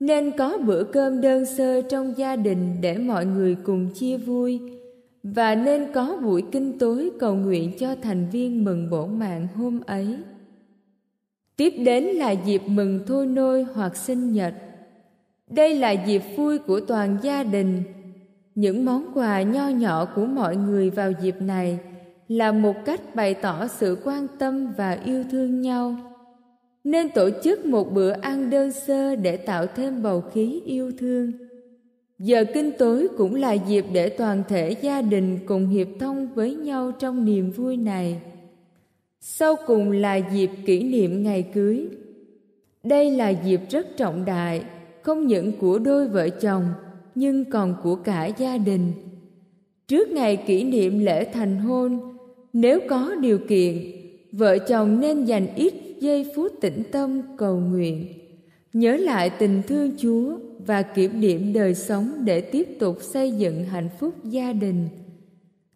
nên 0.01 0.37
có 0.37 0.59
bữa 0.59 0.85
cơm 0.85 1.21
đơn 1.21 1.47
sơ 1.47 1.83
trong 1.83 2.15
gia 2.17 2.37
đình 2.37 2.77
để 2.81 2.99
mọi 2.99 3.27
người 3.27 3.57
cùng 3.65 3.91
chia 3.95 4.17
vui. 4.17 4.61
Và 5.23 5.55
nên 5.55 5.93
có 5.93 6.17
buổi 6.23 6.43
kinh 6.53 6.79
tối 6.79 7.11
cầu 7.21 7.35
nguyện 7.35 7.73
cho 7.79 7.95
thành 8.03 8.27
viên 8.33 8.65
mừng 8.65 8.91
bổn 8.91 9.19
mạng 9.19 9.47
hôm 9.55 9.81
ấy. 9.87 10.17
Tiếp 11.57 11.71
đến 11.71 12.05
là 12.05 12.31
dịp 12.31 12.63
mừng 12.67 13.01
thôi 13.07 13.27
nôi 13.27 13.63
hoặc 13.75 13.97
sinh 13.97 14.33
nhật. 14.33 14.55
Đây 15.51 15.75
là 15.75 15.91
dịp 15.91 16.23
vui 16.37 16.59
của 16.59 16.81
toàn 16.81 17.17
gia 17.23 17.43
đình. 17.43 17.83
Những 18.55 18.85
món 18.85 19.07
quà 19.15 19.43
nho 19.43 19.69
nhỏ 19.69 20.05
của 20.15 20.27
mọi 20.27 20.57
người 20.57 20.91
vào 20.91 21.13
dịp 21.23 21.37
này 21.41 21.79
là 22.29 22.53
một 22.53 22.75
cách 22.85 23.15
bày 23.15 23.35
tỏ 23.35 23.67
sự 23.67 23.99
quan 24.05 24.27
tâm 24.39 24.73
và 24.77 24.99
yêu 25.05 25.25
thương 25.31 25.61
nhau 25.61 25.97
nên 26.89 27.09
tổ 27.11 27.31
chức 27.45 27.67
một 27.67 27.93
bữa 27.93 28.11
ăn 28.11 28.51
đơn 28.51 28.73
sơ 28.73 29.17
để 29.17 29.37
tạo 29.37 29.67
thêm 29.77 30.03
bầu 30.03 30.21
khí 30.21 30.61
yêu 30.65 30.93
thương. 30.99 31.33
Giờ 32.19 32.45
kinh 32.55 32.71
tối 32.79 33.09
cũng 33.17 33.35
là 33.35 33.53
dịp 33.53 33.85
để 33.93 34.09
toàn 34.09 34.43
thể 34.49 34.71
gia 34.71 35.03
đình 35.03 35.39
cùng 35.47 35.67
hiệp 35.67 35.87
thông 36.01 36.29
với 36.35 36.55
nhau 36.55 36.93
trong 36.99 37.25
niềm 37.25 37.51
vui 37.51 37.77
này. 37.77 38.21
Sau 39.21 39.57
cùng 39.67 39.91
là 39.91 40.17
dịp 40.17 40.51
kỷ 40.67 40.83
niệm 40.83 41.23
ngày 41.23 41.43
cưới. 41.55 41.89
Đây 42.83 43.11
là 43.11 43.29
dịp 43.29 43.61
rất 43.71 43.97
trọng 43.97 44.25
đại, 44.25 44.63
không 45.03 45.27
những 45.27 45.53
của 45.53 45.79
đôi 45.79 46.09
vợ 46.09 46.29
chồng, 46.29 46.65
nhưng 47.15 47.45
còn 47.45 47.75
của 47.83 47.97
cả 47.97 48.27
gia 48.27 48.59
đình. 48.59 48.93
Trước 49.89 50.09
ngày 50.11 50.37
kỷ 50.37 50.65
niệm 50.65 50.99
lễ 50.99 51.25
thành 51.33 51.59
hôn, 51.59 52.17
nếu 52.53 52.81
có 52.89 53.15
điều 53.21 53.39
kiện, 53.39 53.79
vợ 54.33 54.59
chồng 54.59 55.01
nên 55.01 55.25
dành 55.25 55.47
ít 55.57 55.88
giây 56.01 56.27
phút 56.37 56.53
tĩnh 56.61 56.83
tâm 56.93 57.23
cầu 57.37 57.57
nguyện. 57.57 58.07
Nhớ 58.73 58.97
lại 58.97 59.31
tình 59.31 59.63
thương 59.69 59.91
chúa 59.99 60.39
và 60.67 60.83
kiểm 60.83 61.21
điểm 61.21 61.53
đời 61.53 61.75
sống 61.75 62.13
để 62.25 62.41
tiếp 62.41 62.69
tục 62.81 62.99
xây 63.03 63.33
dựng 63.33 63.65
hạnh 63.65 63.89
phúc 63.99 64.15
gia 64.25 64.53
đình. 64.53 64.89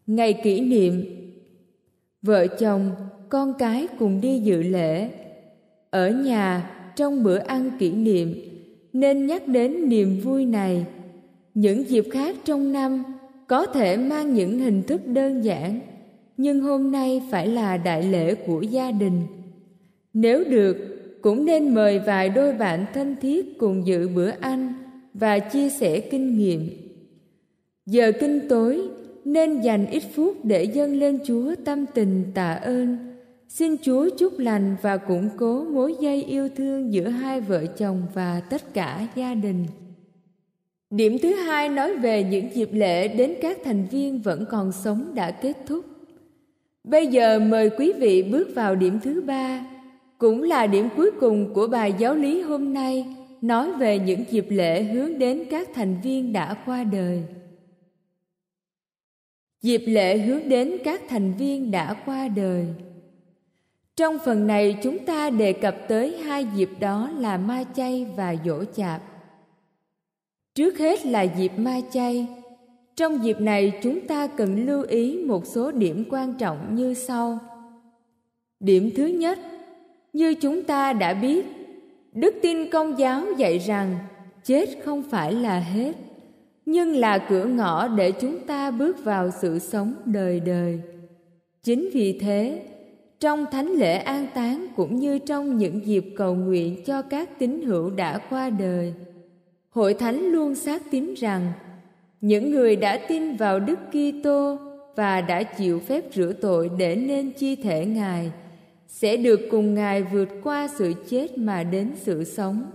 Ngày 0.06 0.32
kỷ 0.32 0.60
niệm, 0.60 1.04
vợ 2.22 2.46
chồng, 2.46 2.90
con 3.28 3.54
cái 3.58 3.88
cùng 3.98 4.20
đi 4.20 4.38
dự 4.38 4.62
lễ. 4.62 5.10
Ở 5.90 6.10
nhà, 6.10 6.70
trong 6.96 7.22
bữa 7.22 7.38
ăn 7.38 7.70
kỷ 7.78 7.90
niệm, 7.90 8.34
nên 8.92 9.26
nhắc 9.26 9.48
đến 9.48 9.88
niềm 9.88 10.20
vui 10.20 10.46
này. 10.46 10.86
Những 11.54 11.88
dịp 11.88 12.04
khác 12.12 12.36
trong 12.44 12.72
năm 12.72 13.02
có 13.46 13.66
thể 13.66 13.96
mang 13.96 14.34
những 14.34 14.58
hình 14.58 14.82
thức 14.82 15.06
đơn 15.06 15.44
giản, 15.44 15.80
nhưng 16.36 16.60
hôm 16.60 16.92
nay 16.92 17.22
phải 17.30 17.46
là 17.46 17.76
đại 17.76 18.02
lễ 18.02 18.34
của 18.34 18.62
gia 18.62 18.90
đình 18.90 19.20
nếu 20.14 20.44
được, 20.44 20.76
cũng 21.22 21.44
nên 21.44 21.74
mời 21.74 21.98
vài 21.98 22.28
đôi 22.28 22.52
bạn 22.52 22.86
thân 22.94 23.16
thiết 23.20 23.58
cùng 23.58 23.86
dự 23.86 24.08
bữa 24.08 24.30
ăn 24.40 24.72
và 25.14 25.38
chia 25.38 25.68
sẻ 25.68 26.00
kinh 26.00 26.38
nghiệm. 26.38 26.68
Giờ 27.86 28.12
kinh 28.20 28.40
tối, 28.48 28.80
nên 29.24 29.60
dành 29.60 29.86
ít 29.90 30.02
phút 30.14 30.44
để 30.44 30.64
dâng 30.64 30.94
lên 30.96 31.18
chúa 31.24 31.54
tâm 31.64 31.84
tình 31.94 32.24
tạ 32.34 32.52
ơn. 32.52 32.96
Xin 33.48 33.76
chúa 33.82 34.10
chúc 34.18 34.38
lành 34.38 34.76
và 34.82 34.96
củng 34.96 35.28
cố 35.36 35.64
mối 35.64 35.94
dây 36.00 36.22
yêu 36.22 36.48
thương 36.56 36.92
giữa 36.92 37.08
hai 37.08 37.40
vợ 37.40 37.66
chồng 37.66 38.02
và 38.14 38.40
tất 38.50 38.74
cả 38.74 39.06
gia 39.14 39.34
đình. 39.34 39.66
Điểm 40.90 41.18
thứ 41.22 41.34
hai 41.34 41.68
nói 41.68 41.96
về 41.96 42.24
những 42.24 42.48
dịp 42.54 42.68
lễ 42.72 43.08
đến 43.08 43.34
các 43.42 43.58
thành 43.64 43.86
viên 43.90 44.18
vẫn 44.18 44.44
còn 44.50 44.72
sống 44.72 45.14
đã 45.14 45.30
kết 45.30 45.56
thúc. 45.66 45.84
Bây 46.84 47.06
giờ 47.06 47.38
mời 47.38 47.70
quý 47.70 47.92
vị 47.92 48.22
bước 48.22 48.48
vào 48.54 48.74
điểm 48.74 48.98
thứ 49.02 49.20
ba 49.20 49.66
cũng 50.22 50.42
là 50.42 50.66
điểm 50.66 50.88
cuối 50.96 51.10
cùng 51.20 51.54
của 51.54 51.66
bài 51.66 51.94
giáo 51.98 52.14
lý 52.14 52.40
hôm 52.42 52.74
nay, 52.74 53.16
nói 53.40 53.72
về 53.72 53.98
những 53.98 54.24
dịp 54.30 54.46
lễ 54.48 54.82
hướng 54.82 55.18
đến 55.18 55.44
các 55.50 55.68
thành 55.74 56.00
viên 56.02 56.32
đã 56.32 56.54
qua 56.66 56.84
đời. 56.84 57.22
Dịp 59.62 59.82
lễ 59.86 60.18
hướng 60.18 60.48
đến 60.48 60.78
các 60.84 61.02
thành 61.08 61.32
viên 61.38 61.70
đã 61.70 61.94
qua 62.06 62.28
đời. 62.28 62.66
Trong 63.96 64.18
phần 64.24 64.46
này, 64.46 64.78
chúng 64.82 64.98
ta 64.98 65.30
đề 65.30 65.52
cập 65.52 65.76
tới 65.88 66.18
hai 66.18 66.46
dịp 66.56 66.70
đó 66.80 67.10
là 67.18 67.36
ma 67.36 67.64
chay 67.74 68.06
và 68.16 68.34
dỗ 68.44 68.64
chạp. 68.64 69.02
Trước 70.54 70.78
hết 70.78 71.06
là 71.06 71.22
dịp 71.22 71.52
ma 71.56 71.80
chay. 71.92 72.26
Trong 72.96 73.24
dịp 73.24 73.40
này, 73.40 73.72
chúng 73.82 74.06
ta 74.06 74.26
cần 74.26 74.66
lưu 74.66 74.82
ý 74.82 75.24
một 75.24 75.46
số 75.46 75.72
điểm 75.72 76.04
quan 76.10 76.34
trọng 76.34 76.74
như 76.74 76.94
sau. 76.94 77.38
Điểm 78.60 78.90
thứ 78.96 79.06
nhất 79.06 79.38
như 80.12 80.34
chúng 80.34 80.62
ta 80.62 80.92
đã 80.92 81.14
biết, 81.14 81.46
đức 82.14 82.34
tin 82.42 82.70
công 82.70 82.98
giáo 82.98 83.22
dạy 83.36 83.58
rằng 83.58 83.98
chết 84.44 84.66
không 84.84 85.02
phải 85.02 85.32
là 85.32 85.60
hết, 85.60 85.92
nhưng 86.66 86.96
là 86.96 87.18
cửa 87.18 87.44
ngõ 87.44 87.88
để 87.88 88.12
chúng 88.12 88.38
ta 88.46 88.70
bước 88.70 89.04
vào 89.04 89.30
sự 89.40 89.58
sống 89.58 89.94
đời 90.04 90.40
đời. 90.40 90.80
Chính 91.62 91.88
vì 91.92 92.18
thế, 92.18 92.62
trong 93.20 93.46
thánh 93.52 93.68
lễ 93.68 93.96
an 93.96 94.26
táng 94.34 94.66
cũng 94.76 94.96
như 94.96 95.18
trong 95.18 95.58
những 95.58 95.86
dịp 95.86 96.04
cầu 96.16 96.34
nguyện 96.34 96.84
cho 96.86 97.02
các 97.02 97.38
tín 97.38 97.62
hữu 97.62 97.90
đã 97.90 98.18
qua 98.30 98.50
đời, 98.50 98.94
hội 99.70 99.94
thánh 99.94 100.20
luôn 100.20 100.54
xác 100.54 100.82
tín 100.90 101.14
rằng 101.14 101.52
những 102.20 102.50
người 102.50 102.76
đã 102.76 102.98
tin 103.08 103.36
vào 103.36 103.60
đức 103.60 103.78
kitô 103.90 104.58
và 104.96 105.20
đã 105.20 105.42
chịu 105.42 105.80
phép 105.80 106.04
rửa 106.14 106.32
tội 106.40 106.70
để 106.78 106.96
nên 106.96 107.30
chi 107.30 107.56
thể 107.56 107.86
ngài 107.86 108.32
sẽ 108.92 109.16
được 109.16 109.40
cùng 109.50 109.74
ngài 109.74 110.02
vượt 110.02 110.28
qua 110.42 110.68
sự 110.68 110.92
chết 111.08 111.38
mà 111.38 111.62
đến 111.62 111.90
sự 111.96 112.24
sống. 112.24 112.70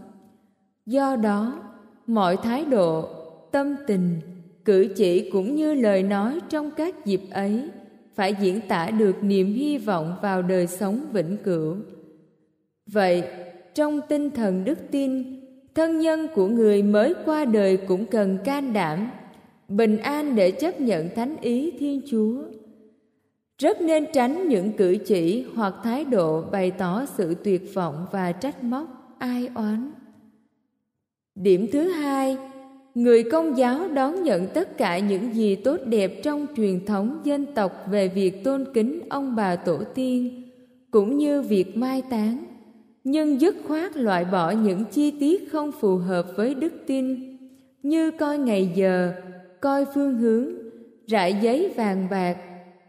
Do 0.85 1.15
đó, 1.15 1.63
mọi 2.07 2.37
thái 2.37 2.65
độ, 2.65 3.09
tâm 3.51 3.75
tình, 3.87 4.19
cử 4.65 4.87
chỉ 4.95 5.29
cũng 5.29 5.55
như 5.55 5.73
lời 5.73 6.03
nói 6.03 6.39
trong 6.49 6.71
các 6.71 7.05
dịp 7.05 7.21
ấy 7.31 7.69
phải 8.15 8.35
diễn 8.41 8.61
tả 8.67 8.89
được 8.89 9.23
niềm 9.23 9.53
hy 9.53 9.77
vọng 9.77 10.15
vào 10.21 10.41
đời 10.41 10.67
sống 10.67 11.05
vĩnh 11.13 11.37
cửu. 11.43 11.75
Vậy, 12.87 13.23
trong 13.73 14.01
tinh 14.09 14.29
thần 14.31 14.63
đức 14.63 14.79
tin, 14.91 15.39
thân 15.75 15.99
nhân 15.99 16.27
của 16.35 16.47
người 16.47 16.83
mới 16.83 17.13
qua 17.25 17.45
đời 17.45 17.77
cũng 17.77 18.05
cần 18.05 18.37
can 18.45 18.73
đảm, 18.73 19.11
bình 19.67 19.97
an 19.97 20.35
để 20.35 20.51
chấp 20.51 20.81
nhận 20.81 21.09
thánh 21.15 21.35
ý 21.41 21.71
thiên 21.79 22.01
chúa 22.09 22.43
rất 23.57 23.81
nên 23.81 24.05
tránh 24.13 24.47
những 24.47 24.71
cử 24.71 24.97
chỉ 25.05 25.45
hoặc 25.55 25.73
thái 25.83 26.03
độ 26.03 26.41
bày 26.51 26.71
tỏ 26.71 27.05
sự 27.05 27.35
tuyệt 27.43 27.73
vọng 27.73 28.05
và 28.11 28.31
trách 28.31 28.63
móc, 28.63 29.15
ai 29.19 29.49
oán. 29.55 29.91
Điểm 31.35 31.67
thứ 31.71 31.89
hai, 31.89 32.37
người 32.95 33.23
công 33.23 33.57
giáo 33.57 33.87
đón 33.87 34.23
nhận 34.23 34.47
tất 34.53 34.77
cả 34.77 34.99
những 34.99 35.35
gì 35.35 35.55
tốt 35.55 35.77
đẹp 35.85 36.23
trong 36.23 36.45
truyền 36.55 36.85
thống 36.85 37.21
dân 37.23 37.45
tộc 37.55 37.71
về 37.91 38.07
việc 38.07 38.43
tôn 38.43 38.65
kính 38.73 39.01
ông 39.09 39.35
bà 39.35 39.55
tổ 39.55 39.83
tiên, 39.95 40.43
cũng 40.91 41.17
như 41.17 41.41
việc 41.41 41.77
mai 41.77 42.01
táng, 42.09 42.43
nhưng 43.03 43.41
dứt 43.41 43.55
khoát 43.67 43.97
loại 43.97 44.25
bỏ 44.25 44.51
những 44.51 44.83
chi 44.91 45.11
tiết 45.19 45.51
không 45.51 45.71
phù 45.71 45.97
hợp 45.97 46.25
với 46.35 46.55
đức 46.55 46.73
tin, 46.87 47.37
như 47.83 48.11
coi 48.11 48.37
ngày 48.37 48.71
giờ, 48.75 49.13
coi 49.61 49.85
phương 49.95 50.17
hướng, 50.17 50.49
rải 51.07 51.37
giấy 51.41 51.73
vàng 51.75 52.07
bạc 52.11 52.37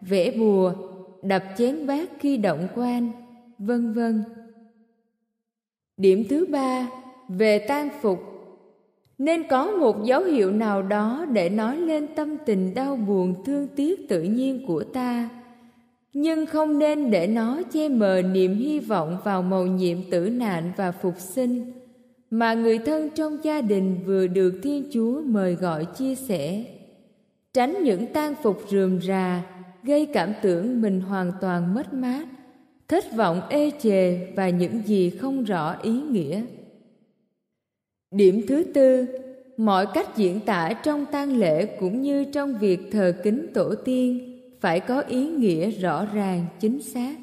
vẽ 0.00 0.30
bùa, 0.30 0.72
đập 1.22 1.44
chén 1.58 1.86
bát 1.86 2.10
khi 2.20 2.36
động 2.36 2.68
quan, 2.74 3.10
vân 3.58 3.92
vân. 3.92 4.24
Điểm 5.96 6.24
thứ 6.28 6.46
ba, 6.46 6.90
về 7.28 7.58
tang 7.58 7.88
phục. 8.00 8.18
Nên 9.18 9.48
có 9.48 9.70
một 9.70 10.04
dấu 10.04 10.24
hiệu 10.24 10.52
nào 10.52 10.82
đó 10.82 11.26
để 11.32 11.48
nói 11.48 11.76
lên 11.76 12.06
tâm 12.14 12.36
tình 12.46 12.74
đau 12.74 12.96
buồn, 12.96 13.44
thương 13.44 13.68
tiếc 13.76 14.08
tự 14.08 14.22
nhiên 14.22 14.66
của 14.66 14.84
ta. 14.84 15.28
Nhưng 16.12 16.46
không 16.46 16.78
nên 16.78 17.10
để 17.10 17.26
nó 17.26 17.62
che 17.72 17.88
mờ 17.88 18.22
niềm 18.22 18.54
hy 18.54 18.80
vọng 18.80 19.18
vào 19.24 19.42
mầu 19.42 19.66
nhiệm 19.66 20.10
tử 20.10 20.30
nạn 20.30 20.72
và 20.76 20.92
phục 20.92 21.14
sinh, 21.18 21.72
mà 22.30 22.54
người 22.54 22.78
thân 22.78 23.10
trong 23.14 23.38
gia 23.42 23.60
đình 23.60 23.98
vừa 24.06 24.26
được 24.26 24.60
thiên 24.62 24.84
chúa 24.92 25.22
mời 25.24 25.54
gọi 25.54 25.84
chia 25.84 26.14
sẻ. 26.14 26.64
Tránh 27.54 27.84
những 27.84 28.06
tan 28.06 28.34
phục 28.42 28.62
rườm 28.68 29.00
rà 29.00 29.42
gây 29.82 30.06
cảm 30.06 30.32
tưởng 30.42 30.80
mình 30.80 31.00
hoàn 31.00 31.32
toàn 31.40 31.74
mất 31.74 31.94
mát, 31.94 32.28
thất 32.88 33.04
vọng, 33.16 33.40
ê 33.50 33.70
chề 33.80 34.32
và 34.36 34.48
những 34.48 34.82
gì 34.86 35.10
không 35.10 35.44
rõ 35.44 35.76
ý 35.82 35.92
nghĩa. 35.92 36.42
Điểm 38.10 38.42
thứ 38.48 38.64
tư, 38.74 39.06
mọi 39.56 39.86
cách 39.94 40.16
diễn 40.16 40.40
tả 40.40 40.72
trong 40.72 41.06
tang 41.06 41.36
lễ 41.36 41.66
cũng 41.66 42.02
như 42.02 42.24
trong 42.24 42.58
việc 42.58 42.80
thờ 42.92 43.12
kính 43.22 43.46
tổ 43.54 43.74
tiên 43.74 44.38
phải 44.60 44.80
có 44.80 45.00
ý 45.00 45.28
nghĩa 45.28 45.70
rõ 45.70 46.06
ràng, 46.14 46.46
chính 46.60 46.82
xác, 46.82 47.16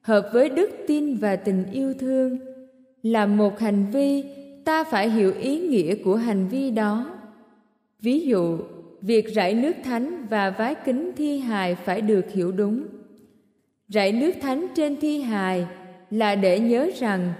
hợp 0.00 0.30
với 0.32 0.48
đức 0.48 0.70
tin 0.86 1.16
và 1.16 1.36
tình 1.36 1.64
yêu 1.72 1.94
thương. 1.94 2.38
Là 3.02 3.26
một 3.26 3.58
hành 3.58 3.86
vi, 3.92 4.24
ta 4.64 4.84
phải 4.84 5.10
hiểu 5.10 5.34
ý 5.40 5.60
nghĩa 5.68 5.94
của 5.94 6.16
hành 6.16 6.48
vi 6.48 6.70
đó. 6.70 7.10
Ví 8.00 8.20
dụ 8.20 8.58
việc 9.06 9.34
rải 9.34 9.54
nước 9.54 9.72
thánh 9.84 10.26
và 10.30 10.50
vái 10.50 10.74
kính 10.74 11.12
thi 11.16 11.38
hài 11.38 11.74
phải 11.74 12.00
được 12.00 12.32
hiểu 12.32 12.52
đúng. 12.52 12.86
Rải 13.88 14.12
nước 14.12 14.32
thánh 14.42 14.66
trên 14.74 14.96
thi 15.00 15.20
hài 15.20 15.66
là 16.10 16.34
để 16.34 16.60
nhớ 16.60 16.90
rằng, 16.98 17.32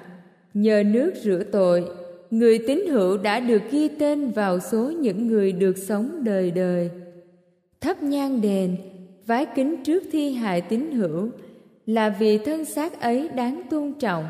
nhờ 0.54 0.82
nước 0.86 1.12
rửa 1.22 1.42
tội, 1.52 1.84
người 2.30 2.58
tín 2.66 2.86
hữu 2.88 3.18
đã 3.18 3.40
được 3.40 3.62
ghi 3.70 3.88
tên 3.88 4.30
vào 4.30 4.60
số 4.60 4.90
những 4.90 5.26
người 5.26 5.52
được 5.52 5.78
sống 5.78 6.24
đời 6.24 6.50
đời. 6.50 6.90
Thắp 7.80 8.02
nhang 8.02 8.40
đèn 8.40 8.76
vái 9.26 9.46
kính 9.54 9.84
trước 9.84 10.02
thi 10.12 10.32
hài 10.32 10.60
tín 10.60 10.90
hữu 10.90 11.30
là 11.86 12.08
vì 12.08 12.38
thân 12.38 12.64
xác 12.64 13.00
ấy 13.00 13.28
đáng 13.28 13.62
tôn 13.70 13.92
trọng. 13.92 14.24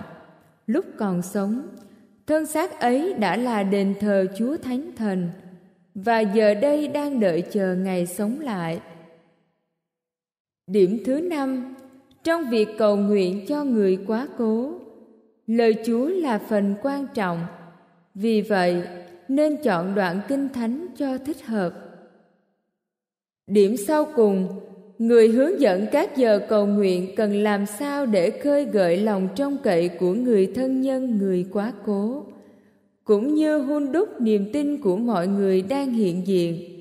Lúc 0.67 0.85
còn 0.97 1.23
sống, 1.23 1.63
thân 2.27 2.47
xác 2.47 2.81
ấy 2.81 3.15
đã 3.15 3.37
là 3.37 3.63
đền 3.63 3.95
thờ 4.01 4.27
chúa 4.39 4.57
thánh 4.57 4.91
thần 4.97 5.29
và 5.95 6.21
giờ 6.21 6.55
đây 6.55 6.89
đang 6.89 7.21
đợi 7.21 7.43
chờ 7.43 7.75
ngày 7.75 8.07
sống 8.07 8.41
lại. 8.41 8.81
Điểm 10.67 10.99
thứ 11.05 11.21
năm, 11.21 11.75
trong 12.25 12.51
việc 12.51 12.69
cầu 12.79 12.97
nguyện 12.97 13.45
cho 13.49 13.65
người 13.65 13.99
quá 14.07 14.29
cố. 14.39 14.73
Lời 15.47 15.75
chúa 15.87 16.09
là 16.09 16.39
phần 16.39 16.75
quan 16.83 17.07
trọng. 17.15 17.47
Vì 18.15 18.41
vậy, 18.41 18.83
nên 19.29 19.57
chọn 19.63 19.95
đoạn 19.95 20.21
kinh 20.29 20.49
thánh 20.49 20.87
cho 20.97 21.19
thích 21.19 21.43
hợp. 21.47 21.75
Điểm 23.47 23.77
sau 23.77 24.07
cùng, 24.17 24.61
người 24.99 25.29
hướng 25.29 25.61
dẫn 25.61 25.87
các 25.93 26.17
giờ 26.17 26.41
cầu 26.49 26.67
nguyện 26.67 27.15
cần 27.17 27.43
làm 27.43 27.67
sao 27.67 28.07
để 28.07 28.31
khơi 28.31 28.65
gợi 28.65 28.97
lòng 28.97 29.29
trông 29.37 29.57
cậy 29.63 29.89
của 29.89 30.15
người 30.15 30.53
thân 30.55 30.81
nhân, 30.81 31.19
người 31.19 31.47
quá 31.53 31.73
cố 31.87 32.27
cũng 33.05 33.35
như 33.35 33.59
hun 33.59 33.93
đúc 33.93 34.21
niềm 34.21 34.51
tin 34.53 34.81
của 34.81 34.97
mọi 34.97 35.29
người 35.29 35.63
đang 35.63 35.93
hiện 35.93 36.27
diện. 36.27 36.81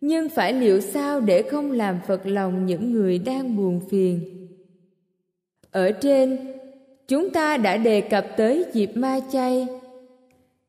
Nhưng 0.00 0.28
phải 0.28 0.52
liệu 0.52 0.80
sao 0.80 1.20
để 1.20 1.42
không 1.42 1.72
làm 1.72 1.98
phật 2.06 2.26
lòng 2.26 2.66
những 2.66 2.92
người 2.92 3.18
đang 3.18 3.56
buồn 3.56 3.80
phiền? 3.90 4.20
Ở 5.70 5.90
trên, 5.90 6.38
chúng 7.08 7.30
ta 7.30 7.56
đã 7.56 7.76
đề 7.76 8.00
cập 8.00 8.26
tới 8.36 8.64
dịp 8.72 8.90
ma 8.94 9.20
chay. 9.32 9.66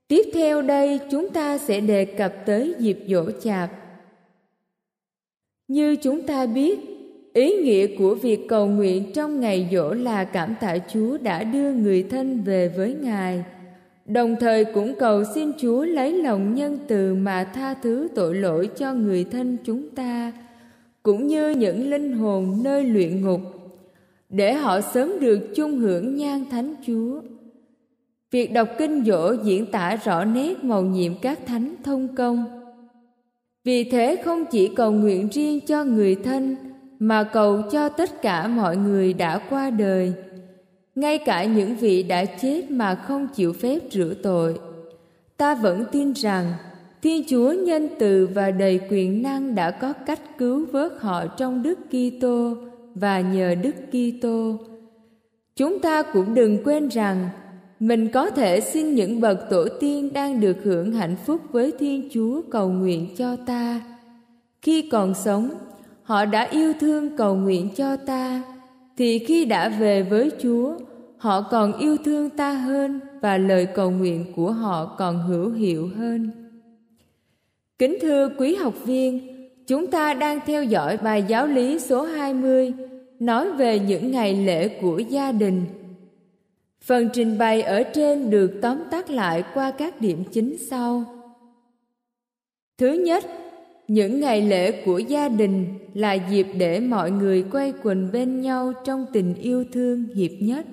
Tiếp 0.07 0.25
theo 0.33 0.61
đây, 0.61 0.99
chúng 1.11 1.29
ta 1.29 1.57
sẽ 1.57 1.79
đề 1.79 2.05
cập 2.05 2.33
tới 2.45 2.75
dịp 2.79 2.99
dỗ 3.07 3.31
chạp. 3.31 3.69
Như 5.67 5.95
chúng 5.95 6.21
ta 6.21 6.45
biết, 6.45 6.79
ý 7.33 7.53
nghĩa 7.63 7.87
của 7.97 8.15
việc 8.15 8.39
cầu 8.47 8.67
nguyện 8.67 9.11
trong 9.13 9.39
ngày 9.39 9.69
dỗ 9.71 9.93
là 9.93 10.23
cảm 10.23 10.55
tạ 10.61 10.77
chúa 10.93 11.17
đã 11.17 11.43
đưa 11.43 11.71
người 11.71 12.03
thân 12.03 12.41
về 12.41 12.67
với 12.77 12.93
ngài 13.01 13.43
đồng 14.05 14.35
thời 14.39 14.65
cũng 14.65 14.95
cầu 14.99 15.23
xin 15.35 15.51
chúa 15.57 15.85
lấy 15.85 16.13
lòng 16.23 16.55
nhân 16.55 16.79
từ 16.87 17.13
mà 17.13 17.43
tha 17.43 17.73
thứ 17.73 18.07
tội 18.15 18.35
lỗi 18.35 18.69
cho 18.75 18.93
người 18.93 19.23
thân 19.23 19.57
chúng 19.63 19.89
ta, 19.89 20.31
cũng 21.03 21.27
như 21.27 21.49
những 21.49 21.89
linh 21.89 22.13
hồn 22.13 22.59
nơi 22.63 22.83
luyện 22.83 23.21
ngục, 23.21 23.41
để 24.29 24.53
họ 24.53 24.81
sớm 24.81 25.19
được 25.19 25.39
chung 25.55 25.77
hưởng 25.77 26.15
nhan 26.15 26.45
thánh 26.51 26.75
chúa. 26.87 27.21
Việc 28.31 28.53
đọc 28.53 28.69
kinh 28.77 29.03
dỗ 29.05 29.33
diễn 29.43 29.65
tả 29.65 29.95
rõ 29.95 30.25
nét 30.25 30.63
màu 30.63 30.83
nhiệm 30.83 31.13
các 31.21 31.39
thánh 31.45 31.75
thông 31.83 32.15
công. 32.15 32.45
Vì 33.63 33.83
thế 33.83 34.21
không 34.25 34.45
chỉ 34.51 34.71
cầu 34.75 34.91
nguyện 34.91 35.29
riêng 35.31 35.59
cho 35.67 35.83
người 35.83 36.15
thân, 36.15 36.55
mà 36.99 37.23
cầu 37.23 37.61
cho 37.71 37.89
tất 37.89 38.21
cả 38.21 38.47
mọi 38.47 38.77
người 38.77 39.13
đã 39.13 39.39
qua 39.49 39.69
đời 39.69 40.13
ngay 40.95 41.17
cả 41.17 41.43
những 41.43 41.75
vị 41.75 42.03
đã 42.03 42.25
chết 42.25 42.71
mà 42.71 42.95
không 42.95 43.27
chịu 43.35 43.53
phép 43.53 43.79
rửa 43.91 44.13
tội. 44.23 44.59
Ta 45.37 45.55
vẫn 45.55 45.85
tin 45.91 46.13
rằng, 46.13 46.53
thiên 47.01 47.23
chúa 47.29 47.51
nhân 47.51 47.89
từ 47.99 48.29
và 48.33 48.51
đầy 48.51 48.79
quyền 48.89 49.21
năng 49.21 49.55
đã 49.55 49.71
có 49.71 49.93
cách 49.93 50.37
cứu 50.37 50.65
vớt 50.71 50.91
họ 50.99 51.27
trong 51.27 51.63
đức 51.63 51.79
kitô 51.89 52.55
và 52.95 53.21
nhờ 53.21 53.55
đức 53.55 53.75
kitô. 53.91 54.57
Chúng 55.55 55.79
ta 55.79 56.03
cũng 56.03 56.33
đừng 56.33 56.63
quên 56.63 56.87
rằng, 56.87 57.29
mình 57.79 58.09
có 58.09 58.29
thể 58.29 58.59
xin 58.59 58.95
những 58.95 59.21
bậc 59.21 59.49
tổ 59.49 59.67
tiên 59.79 60.13
đang 60.13 60.39
được 60.39 60.57
hưởng 60.63 60.91
hạnh 60.91 61.15
phúc 61.25 61.41
với 61.51 61.73
thiên 61.79 62.09
chúa 62.11 62.41
cầu 62.51 62.69
nguyện 62.69 63.07
cho 63.17 63.35
ta. 63.35 63.81
Khi 64.61 64.89
còn 64.91 65.13
sống, 65.13 65.49
họ 66.03 66.25
đã 66.25 66.43
yêu 66.43 66.73
thương 66.79 67.17
cầu 67.17 67.35
nguyện 67.35 67.69
cho 67.75 67.95
ta 67.95 68.43
thì 68.97 69.19
khi 69.19 69.45
đã 69.45 69.69
về 69.69 70.03
với 70.03 70.31
chúa, 70.41 70.77
họ 71.17 71.41
còn 71.41 71.79
yêu 71.79 71.97
thương 72.05 72.29
ta 72.29 72.53
hơn 72.53 72.99
và 73.21 73.37
lời 73.37 73.65
cầu 73.65 73.91
nguyện 73.91 74.25
của 74.35 74.51
họ 74.51 74.95
còn 74.97 75.19
hữu 75.19 75.51
hiệu 75.51 75.89
hơn. 75.97 76.31
Kính 77.79 77.97
thưa 78.01 78.29
quý 78.37 78.55
học 78.55 78.73
viên, 78.85 79.19
chúng 79.67 79.87
ta 79.87 80.13
đang 80.13 80.39
theo 80.45 80.63
dõi 80.63 80.97
bài 80.97 81.23
giáo 81.27 81.47
lý 81.47 81.79
số 81.79 82.03
20 82.03 82.73
nói 83.19 83.51
về 83.51 83.79
những 83.79 84.11
ngày 84.11 84.33
lễ 84.33 84.67
của 84.81 84.99
gia 84.99 85.31
đình. 85.31 85.65
Phần 86.81 87.09
trình 87.13 87.37
bày 87.37 87.61
ở 87.61 87.83
trên 87.83 88.29
được 88.29 88.51
tóm 88.61 88.77
tắt 88.91 89.09
lại 89.09 89.43
qua 89.53 89.71
các 89.71 90.01
điểm 90.01 90.23
chính 90.31 90.57
sau. 90.69 91.03
Thứ 92.77 92.93
nhất 92.93 93.25
những 93.87 94.19
ngày 94.19 94.41
lễ 94.41 94.71
của 94.85 94.97
gia 94.97 95.29
đình 95.29 95.65
là 95.93 96.13
dịp 96.13 96.47
để 96.57 96.79
mọi 96.79 97.11
người 97.11 97.43
quay 97.51 97.73
quần 97.83 98.09
bên 98.11 98.41
nhau 98.41 98.73
trong 98.85 99.05
tình 99.13 99.35
yêu 99.35 99.63
thương 99.71 100.05
hiệp 100.15 100.31
nhất, 100.39 100.65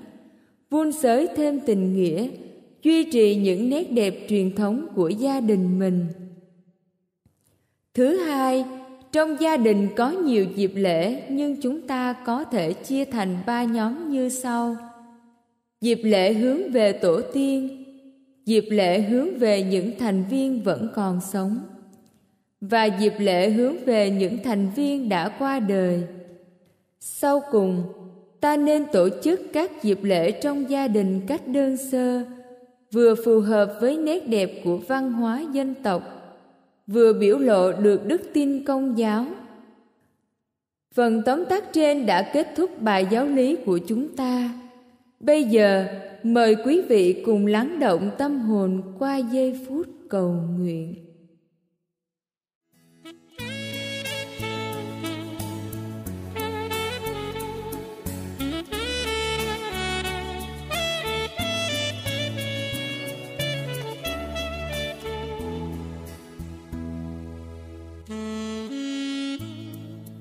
vun 0.70 0.92
sới 0.92 1.29
thêm 1.37 1.61
tình 1.66 1.94
nghĩa, 1.94 2.29
duy 2.83 3.05
trì 3.11 3.37
những 3.37 3.70
nét 3.70 3.92
đẹp 3.92 4.14
truyền 4.29 4.55
thống 4.55 4.87
của 4.94 5.09
gia 5.09 5.40
đình 5.40 5.79
mình. 5.79 6.07
Thứ 7.94 8.16
hai, 8.16 8.64
trong 9.12 9.37
gia 9.40 9.57
đình 9.57 9.88
có 9.96 10.11
nhiều 10.11 10.46
dịp 10.57 10.73
lễ 10.75 11.23
nhưng 11.29 11.61
chúng 11.61 11.87
ta 11.87 12.12
có 12.12 12.44
thể 12.44 12.73
chia 12.73 13.05
thành 13.05 13.38
ba 13.46 13.64
nhóm 13.64 14.11
như 14.11 14.29
sau. 14.29 14.77
Dịp 15.81 16.01
lễ 16.03 16.33
hướng 16.33 16.70
về 16.70 16.92
tổ 16.92 17.20
tiên, 17.33 17.85
dịp 18.46 18.64
lễ 18.70 19.01
hướng 19.01 19.38
về 19.38 19.62
những 19.62 19.90
thành 19.99 20.25
viên 20.31 20.62
vẫn 20.62 20.88
còn 20.94 21.20
sống 21.33 21.59
và 22.61 22.85
dịp 22.85 23.14
lễ 23.18 23.51
hướng 23.51 23.85
về 23.85 24.11
những 24.11 24.38
thành 24.44 24.70
viên 24.77 25.09
đã 25.09 25.29
qua 25.38 25.61
đời. 25.61 26.03
Sau 27.01 27.42
cùng, 27.51 27.83
ta 28.40 28.57
nên 28.57 28.85
tổ 28.92 29.09
chức 29.23 29.40
các 29.53 29.83
dịp 29.83 29.99
lễ 30.03 30.31
trong 30.31 30.70
gia 30.70 30.88
đình 30.88 31.20
cách 31.27 31.49
đơn 31.49 31.77
sơ, 31.77 32.23
vừa 32.92 33.14
phù 33.25 33.40
hợp 33.40 33.79
với 33.81 33.96
nét 33.96 34.29
đẹp 34.29 34.51
của 34.64 34.77
văn 34.77 35.12
hóa 35.12 35.44
dân 35.53 35.75
tộc, 35.83 36.03
vừa 36.87 37.12
biểu 37.12 37.38
lộ 37.38 37.73
được 37.73 38.07
đức 38.07 38.23
tin 38.35 38.64
công 38.64 38.99
giáo. 38.99 39.27
Phần 40.94 41.23
tóm 41.27 41.44
tắt 41.44 41.64
trên 41.73 42.07
đã 42.07 42.31
kết 42.33 42.49
thúc 42.57 42.83
bài 42.83 43.07
giáo 43.11 43.27
lý 43.27 43.57
của 43.57 43.79
chúng 43.79 44.16
ta. 44.16 44.51
Bây 45.20 45.44
giờ, 45.44 45.87
mời 46.23 46.57
quý 46.64 46.83
vị 46.88 47.23
cùng 47.27 47.46
lắng 47.46 47.79
động 47.79 48.11
tâm 48.18 48.40
hồn 48.40 48.83
qua 48.99 49.16
giây 49.16 49.61
phút 49.68 49.87
cầu 50.09 50.35
nguyện. 50.59 51.10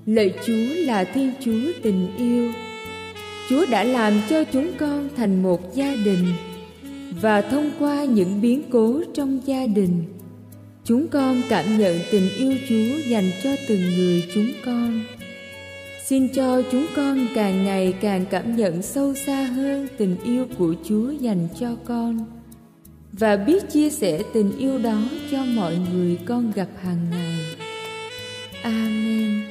Lời 0.09 0.33
Chúa 0.45 0.75
là 0.75 1.03
Thiên 1.03 1.31
Chúa 1.39 1.71
tình 1.83 2.07
yêu. 2.17 2.51
Chúa 3.49 3.65
đã 3.65 3.83
làm 3.83 4.13
cho 4.29 4.43
chúng 4.43 4.71
con 4.77 5.09
thành 5.17 5.43
một 5.43 5.75
gia 5.75 5.95
đình 6.05 6.25
và 7.21 7.41
thông 7.41 7.71
qua 7.79 8.03
những 8.03 8.41
biến 8.41 8.61
cố 8.69 9.01
trong 9.13 9.39
gia 9.45 9.67
đình, 9.67 10.03
chúng 10.83 11.07
con 11.07 11.41
cảm 11.49 11.77
nhận 11.77 11.99
tình 12.11 12.29
yêu 12.37 12.53
Chúa 12.69 13.09
dành 13.09 13.31
cho 13.43 13.49
từng 13.67 13.81
người 13.97 14.23
chúng 14.33 14.47
con. 14.65 15.01
Xin 16.05 16.27
cho 16.27 16.61
chúng 16.71 16.85
con 16.95 17.27
càng 17.35 17.65
ngày 17.65 17.93
càng 18.01 18.25
cảm 18.29 18.55
nhận 18.55 18.81
sâu 18.81 19.13
xa 19.15 19.43
hơn 19.43 19.87
tình 19.97 20.15
yêu 20.23 20.45
của 20.57 20.75
Chúa 20.83 21.11
dành 21.11 21.47
cho 21.59 21.75
con 21.85 22.25
và 23.11 23.35
biết 23.35 23.69
chia 23.69 23.89
sẻ 23.89 24.23
tình 24.33 24.57
yêu 24.57 24.77
đó 24.77 25.01
cho 25.31 25.45
mọi 25.45 25.77
người 25.93 26.17
con 26.25 26.51
gặp 26.55 26.67
hàng 26.81 27.09
ngày. 27.11 27.39
Amen. 28.61 29.48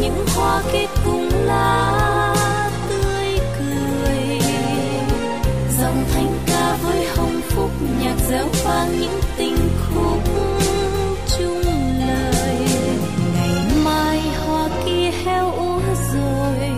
những 0.00 0.26
hoa 0.36 0.62
kết 0.72 0.86
cùng 1.04 1.28
lá 1.44 2.34
tươi 2.88 3.38
cười. 3.58 4.40
Dòng 5.80 6.04
thánh 6.12 6.38
ca 6.46 6.76
với 6.82 7.06
hồng 7.16 7.40
phúc 7.48 7.70
nhạc 8.02 8.14
réo 8.28 8.46
vang 8.64 9.00
những 9.00 9.20
tình 9.36 9.56
khúc 9.78 10.22
chung 11.38 11.62
lời. 12.00 12.58
Ngày 13.34 13.54
mai 13.84 14.20
hoa 14.46 14.68
kia 14.86 15.10
heo 15.24 15.52
úa 15.52 15.80
rồi, 16.12 16.70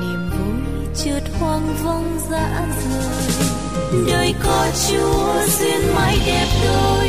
niềm 0.00 0.30
vui 0.30 0.86
trượt 0.96 1.22
hoang 1.40 1.74
vong 1.84 2.18
dã 2.30 2.66
rời. 2.90 3.48
Đời 4.08 4.34
có 4.44 4.66
chúa 4.88 5.46
duyên 5.58 5.94
mãi 5.94 6.18
đẹp 6.26 6.46
đôi. 6.64 7.03